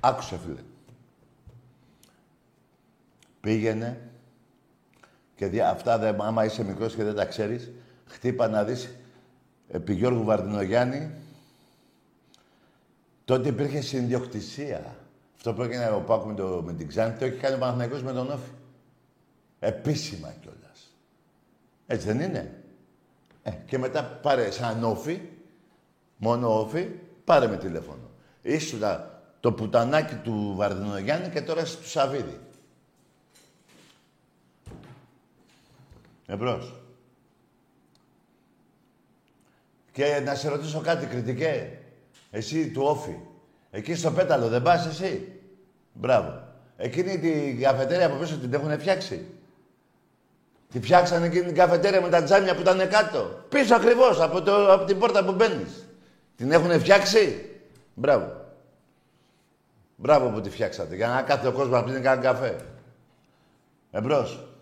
[0.00, 0.60] Άκουσε φίλε.
[3.40, 4.00] Πήγαινε
[5.36, 7.70] και δια, αυτά δεν, άμα είσαι μικρός και δεν τα ξέρεις,
[8.06, 8.88] χτύπα να δεις
[9.68, 11.10] επί Γιώργου Βαρδινογιάννη,
[13.24, 14.96] τότε υπήρχε συνδιοκτησία.
[15.36, 18.02] Αυτό που έγινε ο Πάκου με, το, με την Ξάνη, το έχει κάνει ο Παναθηναϊκός
[18.02, 18.50] με τον Όφη.
[19.58, 20.96] Επίσημα κιόλας.
[21.86, 22.62] Έτσι δεν είναι;
[23.42, 25.20] Ε, και μετά πάρε σαν Όφη,
[26.16, 26.88] μόνο Όφη,
[27.24, 28.10] πάρε με τηλέφωνο.
[28.42, 32.40] Ήσουνα το πουτανάκι του Βαρδινογιάννη και τώρα είσαι του Σαββίδη.
[36.26, 36.74] Εμπρός.
[39.92, 41.78] Και να σε ρωτήσω κάτι, κριτικέ.
[42.30, 43.16] Εσύ του Όφη.
[43.70, 45.40] Εκεί στο πέταλο δεν πας εσύ;
[45.92, 46.42] Μπράβο.
[46.76, 49.26] Εκείνη την καφετέρια από πίσω την έχουν φτιάξει;
[50.72, 54.72] Τη φτιάξανε εκείνη την καφετέρια με τα τζάμια που ήταν κάτω; Πίσω ακριβώς, από, το,
[54.72, 55.86] από την πόρτα που μπαίνεις.
[56.36, 57.50] Την έχουν φτιάξει;
[57.94, 58.44] Μπράβο.
[59.96, 60.94] Μπράβο που τη φτιάξατε.
[60.94, 62.56] Για να κάθεται ο κόσμος να πίνει κανένα καφέ.
[63.90, 64.55] Εμπρός.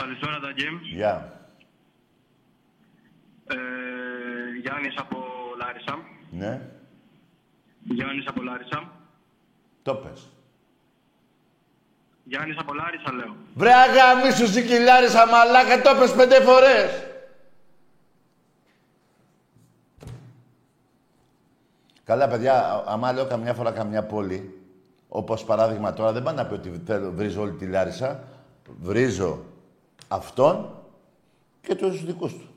[0.00, 0.78] Καλησπέρα, Ταγκέμ.
[0.94, 1.32] Γεια.
[3.46, 3.56] Ε,
[4.62, 5.16] Γιάννης από
[5.58, 5.98] Λάρισα.
[6.30, 6.60] Ναι.
[7.82, 8.90] Γιάννης από Λάρισα.
[9.82, 10.28] Το πες.
[12.24, 13.36] Γιάννης από Λάρισα, λέω.
[13.54, 17.06] Βρε αγαμίσου σικιλάρισα μαλάκα, το πες πέντε φορές.
[22.04, 24.62] Καλά, παιδιά, άμα λέω καμιά φορά καμιά πόλη,
[25.08, 28.24] όπως παράδειγμα τώρα, δεν πάνε να πει ότι θέλω, βρίζω όλη τη Λάρισα.
[28.80, 29.44] Βρίζω
[30.08, 30.82] αυτόν
[31.60, 32.48] και τους δικούς του.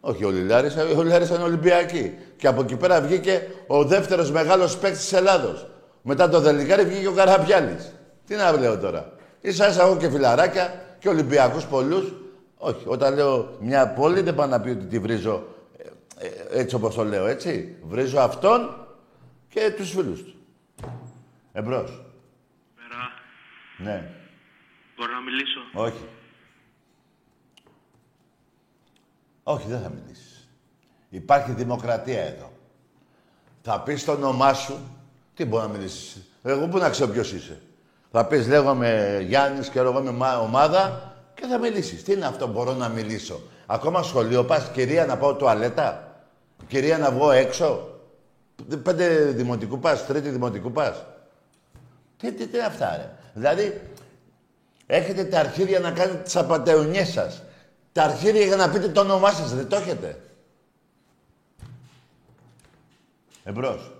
[0.00, 2.14] Όχι όλη η Λάρισα, όλη η Λάρισα είναι Ολυμπιακή.
[2.36, 5.66] Και από εκεί πέρα βγήκε ο δεύτερος μεγάλος παίκτης της Ελλάδος.
[6.02, 7.92] Μετά το Δελικάρι βγήκε ο Καραπιάλης.
[8.26, 9.12] Τι να λέω τώρα.
[9.40, 12.12] Ίσα ίσα έχω και φιλαράκια και Ολυμπιακούς πολλούς.
[12.56, 15.46] Όχι, όταν λέω μια πόλη δεν πάω να πει ότι τη βρίζω
[16.18, 17.76] ε, ε, έτσι όπως το λέω, έτσι.
[17.82, 18.86] Βρίζω αυτόν
[19.48, 20.34] και τους φίλους του.
[21.52, 22.02] Εμπρός.
[22.74, 23.12] Πέρα.
[23.90, 24.10] Ναι.
[24.96, 26.08] Μπορώ να μιλήσω; Όχι.
[29.42, 30.48] Όχι, δεν θα μιλήσεις.
[31.08, 32.52] Υπάρχει δημοκρατία εδώ.
[33.62, 34.78] Θα πεις το όνομά σου,
[35.34, 36.22] Τι μπορεί να μιλήσεις.
[36.42, 37.60] Εγώ πού να ξέρω ποιος είσαι.
[38.10, 42.02] Θα πεις λέγομαι Γιάννης και εγώ είμαι μα- ομάδα και θα μιλήσεις.
[42.02, 43.40] Τι είναι αυτό, μπορώ να μιλήσω.
[43.66, 46.16] Ακόμα σχολείο πας, κυρία να πάω τουαλέτα;
[46.68, 47.88] Κυρία να βγω έξω;
[48.82, 51.04] Πέντε δημοτικού πας, τρίτη δημοτικού πας;
[52.16, 53.80] Τι, τι, τι είναι αυτά, ρε; Δηλαδή,
[54.96, 57.42] έχετε τα αρχίδια να κάνετε τις απατεωνιές σας.
[57.92, 60.20] Τα αρχίδια για να πείτε το όνομά σας, δεν το έχετε.
[63.44, 63.92] Εμπρός.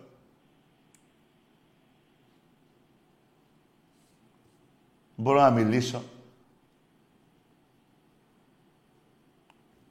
[5.16, 6.02] Μπορώ να μιλήσω.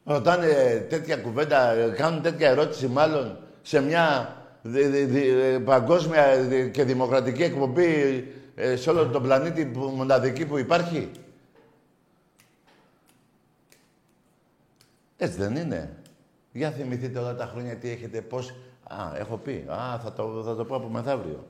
[0.04, 0.48] Ρωτάνε
[0.90, 6.72] τέτοια κουβέντα, ε, κάνουν τέτοια ερώτηση μάλλον σε μια δι- δι- δι- ε, παγκόσμια δι-
[6.72, 8.26] και δημοκρατική εκπομπή
[8.56, 11.12] ε, σε όλο τον πλανήτη που, μοναδική που υπάρχει.
[15.18, 15.96] Έτσι δεν είναι.
[16.52, 18.54] Για θυμηθείτε όλα τα χρόνια τι έχετε, πώς...
[18.84, 19.66] Α, έχω πει.
[19.70, 21.48] Α, θα το, θα το πω από μεθαύριο.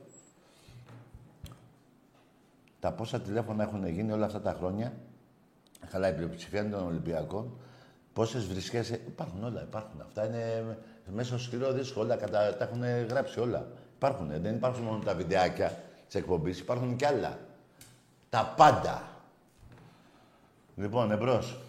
[2.79, 4.93] Τα πόσα τηλέφωνα έχουν γίνει όλα αυτά τα χρόνια,
[5.91, 7.59] καλά η πλειοψηφία είναι των Ολυμπιακών,
[8.13, 8.89] πόσες βρισκές...
[8.89, 10.01] Υπάρχουν όλα, υπάρχουν.
[10.01, 10.77] Αυτά είναι
[11.13, 12.55] μέσα στο σκληρό δίσκο, όλα, κατα...
[12.57, 13.67] τα έχουν γράψει όλα.
[13.95, 15.77] Υπάρχουν, δεν υπάρχουν μόνο τα βιντεάκια
[16.11, 17.39] της εκπομπής, υπάρχουν κι άλλα.
[18.29, 19.09] Τα πάντα.
[20.75, 21.59] Λοιπόν, εμπρός.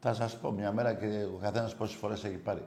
[0.00, 2.66] Θα σας πω μια μέρα και ο καθένας πόσες φορές έχει πάρει.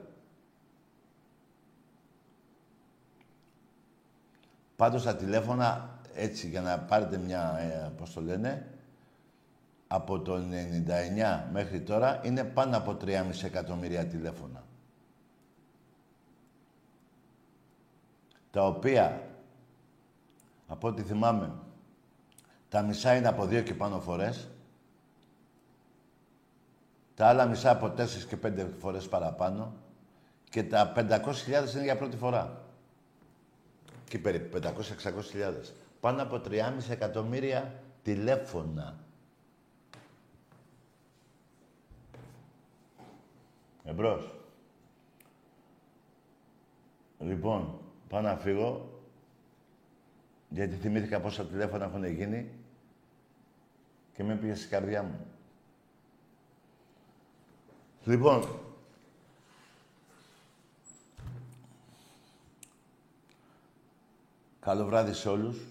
[4.76, 8.66] Πάντως τα τηλέφωνα, έτσι, για να πάρετε μια, ε, πώς το λένε,
[9.86, 14.64] από το 99 μέχρι τώρα είναι πάνω από 3,5 εκατομμύρια τηλέφωνα.
[18.50, 19.26] Τα οποία,
[20.72, 21.52] από ό,τι θυμάμαι,
[22.68, 24.48] τα μισά είναι από δύο και πάνω φορές,
[27.14, 29.74] τα άλλα μισά από τέσσερις και πέντε φορές παραπάνω
[30.50, 32.64] και τα 500.000 είναι για πρώτη φορά.
[34.08, 35.72] Και περίπου 500-600.000.
[36.00, 38.96] Πάνω από 3,5 εκατομμύρια τηλέφωνα.
[43.84, 44.34] Εμπρός.
[47.18, 47.78] Λοιπόν,
[48.08, 48.91] πάω να φύγω,
[50.54, 52.50] γιατί θυμήθηκα πόσα τηλέφωνα έχουν γίνει
[54.12, 55.26] και με πήγε στην καρδιά μου.
[58.04, 58.60] Λοιπόν,
[64.60, 65.66] καλό βράδυ σε όλους,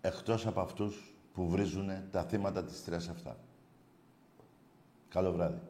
[0.00, 3.36] εκτός από αυτούς που βρίζουν τα θύματα της 3-7.
[5.08, 5.60] Καλό βράδυ.